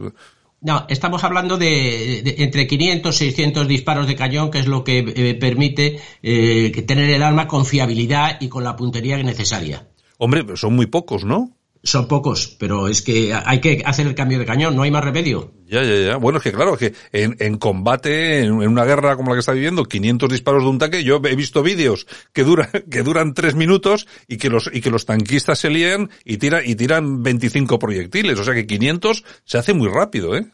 No, 0.62 0.86
estamos 0.90 1.24
hablando 1.24 1.58
de, 1.58 2.24
entre 2.38 2.66
500 2.66 3.16
y 3.16 3.26
600 3.26 3.68
disparos 3.68 4.08
de 4.08 4.16
cañón, 4.16 4.50
que 4.50 4.60
es 4.60 4.68
lo 4.68 4.84
que 4.84 5.00
eh, 5.00 5.36
permite 5.36 6.00
eh, 6.24 6.72
tener 6.88 7.10
el 7.10 7.22
arma 7.22 7.48
con 7.48 7.66
fiabilidad 7.66 8.38
y 8.42 8.48
con 8.48 8.64
la 8.64 8.76
puntería 8.76 9.22
necesaria. 9.22 9.88
Hombre, 10.18 10.44
son 10.56 10.76
muy 10.76 10.88
pocos, 10.88 11.24
¿no? 11.24 11.52
Son 11.86 12.08
pocos, 12.08 12.48
pero 12.60 12.88
es 12.88 13.04
que 13.04 13.32
hay 13.32 13.62
que 13.62 13.84
hacer 13.86 14.08
el 14.08 14.16
cambio 14.16 14.40
de 14.40 14.46
cañón, 14.46 14.76
no 14.76 14.82
hay 14.82 14.90
más 14.90 15.04
remedio. 15.04 15.54
Ya, 15.68 15.84
ya, 15.84 15.96
ya. 15.96 16.16
Bueno, 16.18 16.40
es 16.40 16.44
que 16.44 16.52
claro, 16.52 16.76
que 16.78 16.96
en, 17.12 17.38
en 17.40 17.60
combate, 17.60 18.40
en, 18.40 18.54
una 18.54 18.86
guerra 18.86 19.16
como 19.16 19.30
la 19.30 19.36
que 19.36 19.42
está 19.42 19.52
viviendo, 19.52 19.86
500 19.86 20.28
disparos 20.30 20.64
de 20.64 20.70
un 20.70 20.80
tanque, 20.80 21.04
yo 21.04 21.22
he 21.24 21.36
visto 21.36 21.62
vídeos 21.62 22.08
que 22.34 22.44
duran, 22.44 22.70
que 22.90 23.04
duran 23.04 23.36
tres 23.36 23.54
minutos 23.54 24.08
y 24.28 24.38
que 24.38 24.50
los, 24.50 24.68
y 24.74 24.82
que 24.82 24.90
los 24.90 25.06
tanquistas 25.06 25.60
se 25.60 25.70
lían 25.70 26.10
y 26.24 26.38
tiran, 26.38 26.64
y 26.66 26.74
tiran 26.74 27.22
25 27.22 27.78
proyectiles. 27.78 28.40
O 28.40 28.44
sea 28.44 28.56
que 28.56 28.66
500 28.66 29.24
se 29.44 29.58
hace 29.60 29.76
muy 29.76 29.88
rápido, 29.88 30.36
¿eh? 30.36 30.48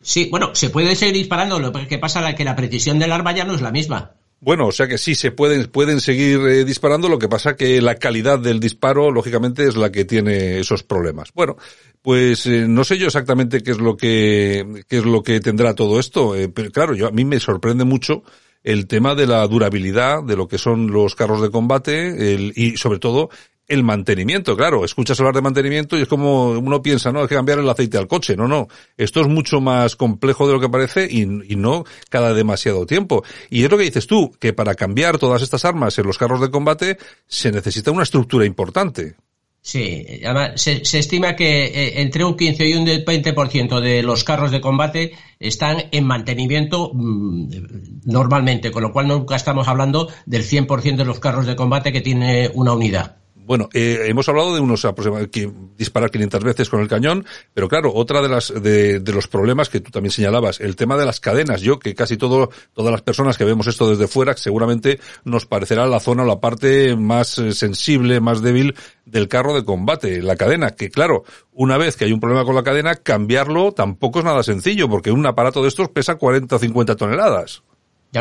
Sí, 0.00 0.28
bueno, 0.30 0.54
se 0.54 0.70
puede 0.70 0.94
seguir 0.94 1.14
disparando, 1.14 1.58
lo 1.58 1.72
que 1.72 1.98
pasa 1.98 2.30
es 2.30 2.36
que 2.36 2.44
la 2.44 2.54
precisión 2.54 3.00
del 3.00 3.10
arma 3.10 3.34
ya 3.34 3.44
no 3.44 3.56
es 3.56 3.60
la 3.60 3.72
misma. 3.72 4.14
Bueno, 4.38 4.66
o 4.66 4.72
sea 4.72 4.86
que 4.86 4.98
sí 4.98 5.14
se 5.14 5.32
pueden 5.32 5.66
pueden 5.68 6.00
seguir 6.00 6.40
eh, 6.40 6.64
disparando, 6.64 7.08
lo 7.08 7.18
que 7.18 7.28
pasa 7.28 7.56
que 7.56 7.80
la 7.80 7.94
calidad 7.94 8.38
del 8.38 8.60
disparo 8.60 9.10
lógicamente 9.10 9.66
es 9.66 9.76
la 9.76 9.90
que 9.90 10.04
tiene 10.04 10.60
esos 10.60 10.82
problemas. 10.82 11.32
Bueno, 11.32 11.56
pues 12.02 12.46
eh, 12.46 12.66
no 12.68 12.84
sé 12.84 12.98
yo 12.98 13.06
exactamente 13.06 13.62
qué 13.62 13.70
es 13.70 13.78
lo 13.78 13.96
que 13.96 14.84
qué 14.88 14.98
es 14.98 15.04
lo 15.06 15.22
que 15.22 15.40
tendrá 15.40 15.74
todo 15.74 15.98
esto, 15.98 16.36
eh, 16.36 16.48
pero 16.50 16.70
claro, 16.70 16.94
yo 16.94 17.06
a 17.06 17.12
mí 17.12 17.24
me 17.24 17.40
sorprende 17.40 17.84
mucho 17.84 18.22
el 18.62 18.86
tema 18.86 19.14
de 19.14 19.26
la 19.26 19.46
durabilidad 19.46 20.22
de 20.22 20.36
lo 20.36 20.48
que 20.48 20.58
son 20.58 20.90
los 20.90 21.14
carros 21.14 21.40
de 21.40 21.50
combate 21.50 22.34
el, 22.34 22.52
y 22.56 22.76
sobre 22.76 22.98
todo 22.98 23.30
el 23.68 23.82
mantenimiento, 23.82 24.56
claro, 24.56 24.84
escuchas 24.84 25.18
hablar 25.18 25.34
de 25.34 25.42
mantenimiento 25.42 25.98
y 25.98 26.02
es 26.02 26.08
como 26.08 26.50
uno 26.50 26.82
piensa, 26.82 27.10
no, 27.10 27.20
hay 27.20 27.28
que 27.28 27.34
cambiar 27.34 27.58
el 27.58 27.68
aceite 27.68 27.98
al 27.98 28.06
coche, 28.06 28.36
no, 28.36 28.46
no, 28.46 28.68
esto 28.96 29.20
es 29.20 29.26
mucho 29.26 29.60
más 29.60 29.96
complejo 29.96 30.46
de 30.46 30.54
lo 30.54 30.60
que 30.60 30.68
parece 30.68 31.08
y, 31.10 31.26
no 31.26 31.84
cada 32.10 32.34
demasiado 32.34 32.84
tiempo. 32.84 33.24
Y 33.48 33.64
es 33.64 33.70
lo 33.70 33.78
que 33.78 33.84
dices 33.84 34.06
tú, 34.06 34.30
que 34.38 34.52
para 34.52 34.74
cambiar 34.74 35.18
todas 35.18 35.40
estas 35.40 35.64
armas 35.64 35.98
en 35.98 36.06
los 36.06 36.18
carros 36.18 36.40
de 36.40 36.50
combate 36.50 36.98
se 37.26 37.50
necesita 37.50 37.90
una 37.90 38.02
estructura 38.02 38.44
importante. 38.44 39.16
Sí, 39.62 40.06
además 40.24 40.60
se, 40.60 40.82
estima 40.82 41.34
que 41.34 41.64
eh, 41.64 42.02
entre 42.02 42.24
un 42.24 42.36
15 42.36 42.68
y 42.68 42.74
un 42.74 42.86
20% 42.86 43.80
de 43.80 44.02
los 44.02 44.22
carros 44.22 44.52
de 44.52 44.60
combate 44.60 45.12
están 45.40 45.84
en 45.90 46.04
mantenimiento 46.04 46.92
mmm, 46.94 47.48
normalmente, 48.04 48.70
con 48.70 48.84
lo 48.84 48.92
cual 48.92 49.08
nunca 49.08 49.34
estamos 49.34 49.66
hablando 49.66 50.08
del 50.24 50.44
100% 50.44 50.96
de 50.96 51.04
los 51.04 51.18
carros 51.18 51.46
de 51.46 51.56
combate 51.56 51.92
que 51.92 52.00
tiene 52.00 52.50
una 52.54 52.74
unidad. 52.74 53.16
Bueno, 53.46 53.68
eh, 53.72 54.06
hemos 54.06 54.28
hablado 54.28 54.54
de 54.56 54.60
unos 54.60 54.84
que 55.30 55.52
disparar 55.78 56.10
500 56.10 56.42
veces 56.42 56.68
con 56.68 56.80
el 56.80 56.88
cañón, 56.88 57.24
pero 57.54 57.68
claro, 57.68 57.92
otra 57.94 58.20
de 58.20 58.28
las 58.28 58.52
de, 58.52 58.98
de, 58.98 59.12
los 59.12 59.28
problemas 59.28 59.68
que 59.68 59.78
tú 59.78 59.92
también 59.92 60.10
señalabas, 60.10 60.60
el 60.60 60.74
tema 60.74 60.96
de 60.96 61.06
las 61.06 61.20
cadenas. 61.20 61.60
Yo 61.60 61.78
que 61.78 61.94
casi 61.94 62.16
todo 62.16 62.50
todas 62.74 62.90
las 62.90 63.02
personas 63.02 63.38
que 63.38 63.44
vemos 63.44 63.68
esto 63.68 63.88
desde 63.88 64.08
fuera, 64.08 64.36
seguramente 64.36 64.98
nos 65.24 65.46
parecerá 65.46 65.86
la 65.86 66.00
zona, 66.00 66.24
la 66.24 66.40
parte 66.40 66.96
más 66.96 67.38
eh, 67.38 67.52
sensible, 67.52 68.20
más 68.20 68.42
débil 68.42 68.74
del 69.04 69.28
carro 69.28 69.54
de 69.54 69.64
combate, 69.64 70.22
la 70.22 70.34
cadena. 70.34 70.72
Que 70.72 70.90
claro, 70.90 71.22
una 71.52 71.78
vez 71.78 71.94
que 71.94 72.04
hay 72.04 72.12
un 72.12 72.20
problema 72.20 72.44
con 72.44 72.56
la 72.56 72.64
cadena, 72.64 72.96
cambiarlo 72.96 73.70
tampoco 73.70 74.18
es 74.18 74.24
nada 74.24 74.42
sencillo, 74.42 74.88
porque 74.88 75.12
un 75.12 75.24
aparato 75.24 75.62
de 75.62 75.68
estos 75.68 75.88
pesa 75.90 76.16
40 76.16 76.56
o 76.56 76.58
50 76.58 76.96
toneladas. 76.96 77.62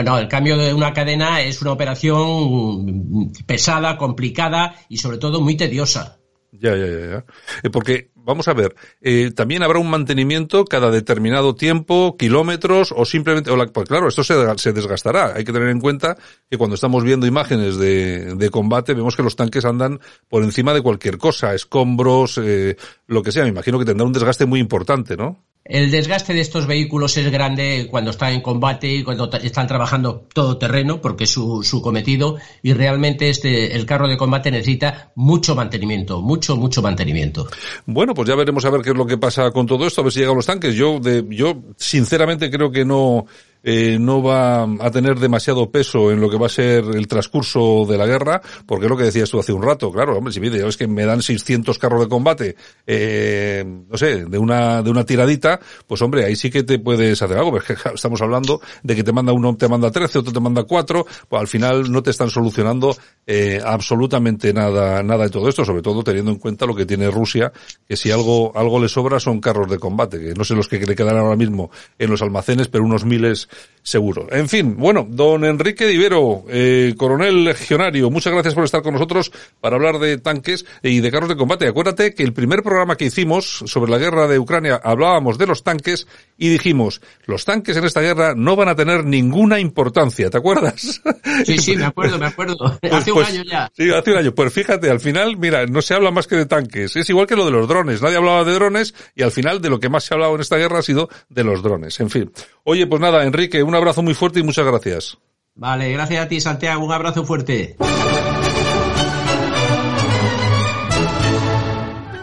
No, 0.04 0.18
el 0.18 0.28
cambio 0.28 0.58
de 0.58 0.74
una 0.74 0.94
cadena 0.94 1.42
es 1.42 1.62
una 1.62 1.72
operación 1.72 3.32
pesada, 3.46 3.98
complicada 3.98 4.76
y 4.90 4.98
sobre 4.98 5.18
todo 5.18 5.42
muy 5.42 5.56
tediosa. 5.56 6.18
Ya, 6.60 6.76
ya, 6.76 6.86
ya. 6.86 7.08
ya. 7.08 7.26
Eh, 7.64 7.70
porque, 7.70 8.12
vamos 8.16 8.48
a 8.48 8.54
ver, 8.54 8.76
eh, 9.02 9.32
también 9.36 9.64
habrá 9.64 9.80
un 9.80 9.90
mantenimiento 9.90 10.66
cada 10.66 10.90
determinado 10.90 11.56
tiempo, 11.56 12.16
kilómetros, 12.18 12.94
o 12.96 13.06
simplemente, 13.06 13.52
pues 13.74 13.88
claro, 13.88 14.08
esto 14.08 14.24
se, 14.24 14.74
desgastará. 14.74 15.34
Hay 15.36 15.44
que 15.44 15.54
tener 15.54 15.70
en 15.70 15.80
cuenta 15.80 16.18
que 16.50 16.58
cuando 16.58 16.76
estamos 16.76 17.04
viendo 17.04 17.28
imágenes 17.28 17.78
de, 17.78 18.36
de 18.36 18.50
combate, 18.50 18.94
vemos 18.94 19.16
que 19.16 19.24
los 19.24 19.36
tanques 19.36 19.66
andan 19.66 20.00
por 20.30 20.44
encima 20.44 20.74
de 20.74 20.82
cualquier 20.82 21.18
cosa, 21.18 21.54
escombros, 21.54 22.40
eh, 22.42 22.78
lo 23.08 23.22
que 23.22 23.32
sea. 23.32 23.44
Me 23.44 23.50
imagino 23.50 23.80
que 23.80 23.86
tendrá 23.86 24.06
un 24.06 24.14
desgaste 24.14 24.46
muy 24.46 24.60
importante, 24.60 25.18
¿no? 25.18 25.44
El 25.68 25.90
desgaste 25.90 26.36
de 26.36 26.42
estos 26.42 26.68
vehículos 26.68 27.18
es 27.18 27.32
grande 27.32 27.88
cuando 27.90 28.12
están 28.12 28.34
en 28.34 28.42
combate 28.42 28.88
y 28.88 29.04
cuando 29.04 29.32
están 29.32 29.66
trabajando 29.66 30.28
todo 30.32 30.60
terreno, 30.60 31.02
porque 31.02 31.24
es 31.24 31.32
su, 31.32 31.64
su, 31.64 31.82
cometido, 31.82 32.38
y 32.62 32.74
realmente 32.74 33.30
este, 33.30 33.76
el 33.76 33.88
carro 33.88 34.08
de 34.08 34.16
combate 34.16 34.52
necesita 34.52 35.12
mucho 35.16 35.56
mantenimiento, 35.56 36.22
mucho, 36.22 36.56
mucho 36.56 36.84
mantenimiento. 36.84 37.48
Bueno, 37.88 38.14
pues 38.14 38.30
ya 38.30 38.36
veremos 38.36 38.64
a 38.64 38.70
ver 38.70 38.82
qué 38.84 38.92
es 38.92 38.96
lo 38.96 39.08
que 39.08 39.18
pasa 39.18 39.50
con 39.50 39.66
todo 39.66 39.88
esto, 39.88 40.02
a 40.02 40.04
ver 40.04 40.14
si 40.14 40.20
llegan 40.20 40.36
los 40.36 40.46
tanques. 40.46 40.76
Yo, 40.76 41.00
de, 41.00 41.26
yo 41.32 41.64
sinceramente 41.78 42.52
creo 42.52 42.72
que 42.72 42.86
no, 42.86 43.26
eh, 43.68 43.98
no 44.00 44.22
va 44.22 44.62
a 44.62 44.92
tener 44.92 45.20
demasiado 45.20 45.72
peso 45.72 46.12
en 46.12 46.22
lo 46.22 46.30
que 46.30 46.38
va 46.38 46.46
a 46.46 46.50
ser 46.50 46.84
el 46.94 47.08
transcurso 47.08 47.86
de 47.90 47.98
la 47.98 48.06
guerra, 48.06 48.40
porque 48.68 48.86
es 48.86 48.92
lo 48.92 48.96
que 48.96 49.06
decías 49.06 49.28
tú 49.28 49.40
hace 49.40 49.52
un 49.52 49.64
rato, 49.64 49.92
claro, 49.92 50.16
hombre, 50.16 50.32
si 50.32 50.40
me 50.40 50.56
es 50.56 50.78
que 50.78 50.88
me 50.88 51.04
dan 51.04 51.24
600 51.24 51.80
carros 51.80 52.02
de 52.02 52.08
combate, 52.08 52.56
eh, 52.86 53.66
no 53.66 53.98
sé, 53.98 54.26
de 54.26 54.38
una, 54.38 54.84
de 54.84 54.92
una 54.92 55.04
tiradita, 55.04 55.60
pues 55.88 56.00
hombre, 56.04 56.26
ahí 56.26 56.36
sí 56.36 56.52
que 56.52 56.62
te 56.62 56.78
puedes 56.78 57.20
hacer 57.20 57.38
algo, 57.38 57.50
porque 57.52 57.76
estamos 57.96 58.22
hablando 58.22 58.62
de 58.84 58.96
que 58.96 59.04
te 59.04 59.12
manda 59.12 59.34
uno, 59.34 59.58
te 59.58 59.68
manda 59.68 59.90
13, 59.90 60.20
otro 60.20 60.32
te 60.32 60.40
manda 60.40 60.64
4, 60.64 61.06
pues 61.28 61.42
al 61.42 61.48
final 61.48 61.92
no 61.92 62.04
te 62.04 62.12
están 62.12 62.30
solucionando 62.30 62.96
eh, 63.26 63.60
absolutamente 63.66 64.54
nada, 64.54 65.02
nada 65.02 65.24
de 65.24 65.32
todo 65.32 65.50
esto, 65.50 65.66
sobre 65.66 65.82
todo 65.82 66.04
teniendo 66.04 66.30
en 66.30 66.38
cuenta 66.38 66.68
lo 66.68 66.76
que 66.76 66.86
tiene 66.86 67.10
Rusia, 67.10 67.52
que 67.88 67.98
si 67.98 68.12
algo, 68.12 68.56
algo 68.56 68.80
le 68.80 68.90
sobra 68.90 69.20
son 69.20 69.42
carros 69.42 69.72
de 69.72 69.80
combate, 69.80 70.20
que 70.20 70.34
no 70.36 70.44
sé 70.44 70.54
los 70.54 70.68
que 70.68 70.78
le 70.86 70.96
quedan 70.96 71.18
ahora 71.18 71.36
mismo 71.36 71.72
en 71.98 72.12
los 72.12 72.22
almacenes, 72.22 72.68
pero 72.68 72.84
unos 72.84 73.06
miles 73.06 73.50
seguro. 73.86 74.28
En 74.32 74.50
fin, 74.50 74.76
bueno, 74.78 75.06
don 75.08 75.46
Enrique 75.46 75.86
Divero, 75.86 76.44
eh, 76.50 76.96
coronel 76.98 77.44
legionario, 77.44 78.10
muchas 78.10 78.34
gracias 78.34 78.56
por 78.56 78.64
estar 78.64 78.82
con 78.82 78.94
nosotros 78.94 79.32
para 79.62 79.76
hablar 79.76 80.00
de 80.00 80.18
tanques 80.18 80.66
y 80.82 81.02
de 81.02 81.12
carros 81.12 81.30
de 81.30 81.36
combate. 81.36 81.68
Acuérdate 81.68 82.16
que 82.16 82.24
el 82.24 82.34
primer 82.34 82.64
programa 82.64 82.96
que 82.96 83.06
hicimos 83.06 83.64
sobre 83.68 83.92
la 83.92 84.00
guerra 84.00 84.28
de 84.28 84.40
Ucrania 84.40 84.82
hablábamos 84.84 85.38
de 85.38 85.46
los 85.46 85.62
tanques 85.62 86.08
y 86.38 86.50
dijimos, 86.50 87.02
los 87.26 87.46
tanques 87.46 87.78
en 87.78 87.86
esta 87.86 88.02
guerra 88.02 88.34
no 88.36 88.56
van 88.56 88.70
a 88.70 88.76
tener 88.76 89.06
ninguna 89.06 89.60
importancia, 89.60 90.30
¿te 90.30 90.38
acuerdas? 90.38 91.02
Sí, 91.46 91.58
sí, 91.58 91.76
me 91.76 91.86
acuerdo, 91.86 92.18
me 92.18 92.28
acuerdo. 92.28 92.56
Pues, 92.86 92.94
hace 92.94 93.12
un 93.12 93.18
pues, 93.18 93.30
año 93.30 93.44
ya. 93.44 93.72
Sí, 93.76 93.90
hace 93.92 94.12
un 94.12 94.18
año. 94.18 94.36
Pues 94.36 94.54
fíjate, 94.54 94.90
al 94.90 95.00
final, 95.00 95.38
mira, 95.38 95.66
no 95.66 95.82
se 95.82 95.94
habla 95.94 96.12
más 96.12 96.28
que 96.28 96.36
de 96.36 96.46
tanques. 96.46 96.96
Es 96.96 97.10
igual 97.10 97.26
que 97.28 97.36
lo 97.36 97.46
de 97.46 97.52
los 97.52 97.68
drones. 97.68 98.02
Nadie 98.02 98.18
hablaba 98.18 98.44
de 98.44 98.54
drones 98.54 98.94
y 99.16 99.24
al 99.24 99.32
final 99.32 99.62
de 99.62 99.70
lo 99.70 99.80
que 99.80 99.90
más 99.90 100.04
se 100.04 100.14
ha 100.14 100.16
hablado 100.16 100.36
en 100.36 100.42
esta 100.42 100.58
guerra 100.58 100.80
ha 100.80 100.84
sido 100.84 101.10
de 101.30 101.44
los 101.44 101.64
drones. 101.64 102.00
En 102.00 102.10
fin. 102.10 102.32
Oye, 102.64 102.86
pues 102.88 103.02
nada, 103.02 103.24
Enrique, 103.24 103.64
un 103.64 103.76
abrazo 103.76 104.02
muy 104.02 104.14
fuerte 104.14 104.40
y 104.40 104.44
muchas 104.44 104.66
gracias. 104.66 105.18
Vale, 105.56 105.92
gracias 105.92 106.26
a 106.26 106.28
ti, 106.28 106.42
Santiago. 106.42 106.86
Un 106.86 106.92
abrazo 106.92 107.26
fuerte. 107.26 107.76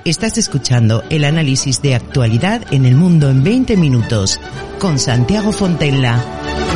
Estás 0.04 0.36
escuchando 0.36 1.04
el 1.10 1.22
análisis 1.22 1.80
de 1.80 1.94
actualidad 1.94 2.62
en 2.72 2.86
el 2.86 2.96
mundo 2.96 3.30
en 3.30 3.44
20 3.44 3.76
minutos 3.76 4.40
con 4.80 4.98
Santiago 4.98 5.52
Fontella. 5.52 6.71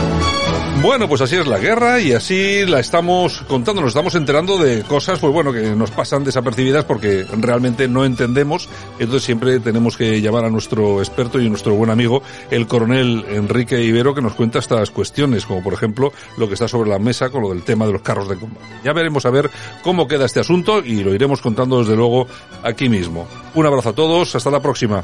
Bueno, 0.82 1.08
pues 1.08 1.20
así 1.20 1.36
es 1.36 1.46
la 1.46 1.58
guerra 1.58 2.00
y 2.00 2.12
así 2.12 2.64
la 2.66 2.78
estamos 2.78 3.42
contando, 3.48 3.80
nos 3.80 3.88
estamos 3.88 4.14
enterando 4.14 4.58
de 4.58 4.82
cosas, 4.82 5.18
pues 5.18 5.32
bueno, 5.32 5.52
que 5.52 5.74
nos 5.74 5.90
pasan 5.90 6.22
desapercibidas 6.22 6.84
porque 6.84 7.26
realmente 7.38 7.88
no 7.88 8.04
entendemos. 8.04 8.68
Entonces 8.98 9.24
siempre 9.24 9.58
tenemos 9.58 9.96
que 9.96 10.20
llamar 10.20 10.44
a 10.44 10.50
nuestro 10.50 11.00
experto 11.00 11.40
y 11.40 11.48
nuestro 11.48 11.74
buen 11.74 11.90
amigo, 11.90 12.22
el 12.50 12.66
coronel 12.66 13.24
Enrique 13.28 13.82
Ibero, 13.82 14.14
que 14.14 14.22
nos 14.22 14.34
cuenta 14.34 14.58
estas 14.60 14.90
cuestiones, 14.90 15.44
como 15.44 15.62
por 15.62 15.72
ejemplo 15.72 16.12
lo 16.36 16.46
que 16.46 16.54
está 16.54 16.68
sobre 16.68 16.90
la 16.90 16.98
mesa 16.98 17.30
con 17.30 17.42
lo 17.42 17.48
del 17.48 17.64
tema 17.64 17.86
de 17.86 17.92
los 17.92 18.02
carros 18.02 18.28
de 18.28 18.36
combate. 18.36 18.64
Ya 18.84 18.92
veremos 18.92 19.26
a 19.26 19.30
ver 19.30 19.50
cómo 19.82 20.06
queda 20.06 20.26
este 20.26 20.40
asunto 20.40 20.84
y 20.84 21.02
lo 21.02 21.14
iremos 21.14 21.40
contando 21.40 21.80
desde 21.80 21.96
luego 21.96 22.28
aquí 22.62 22.88
mismo. 22.88 23.26
Un 23.54 23.66
abrazo 23.66 23.88
a 23.88 23.94
todos, 23.94 24.36
hasta 24.36 24.50
la 24.50 24.60
próxima. 24.60 25.02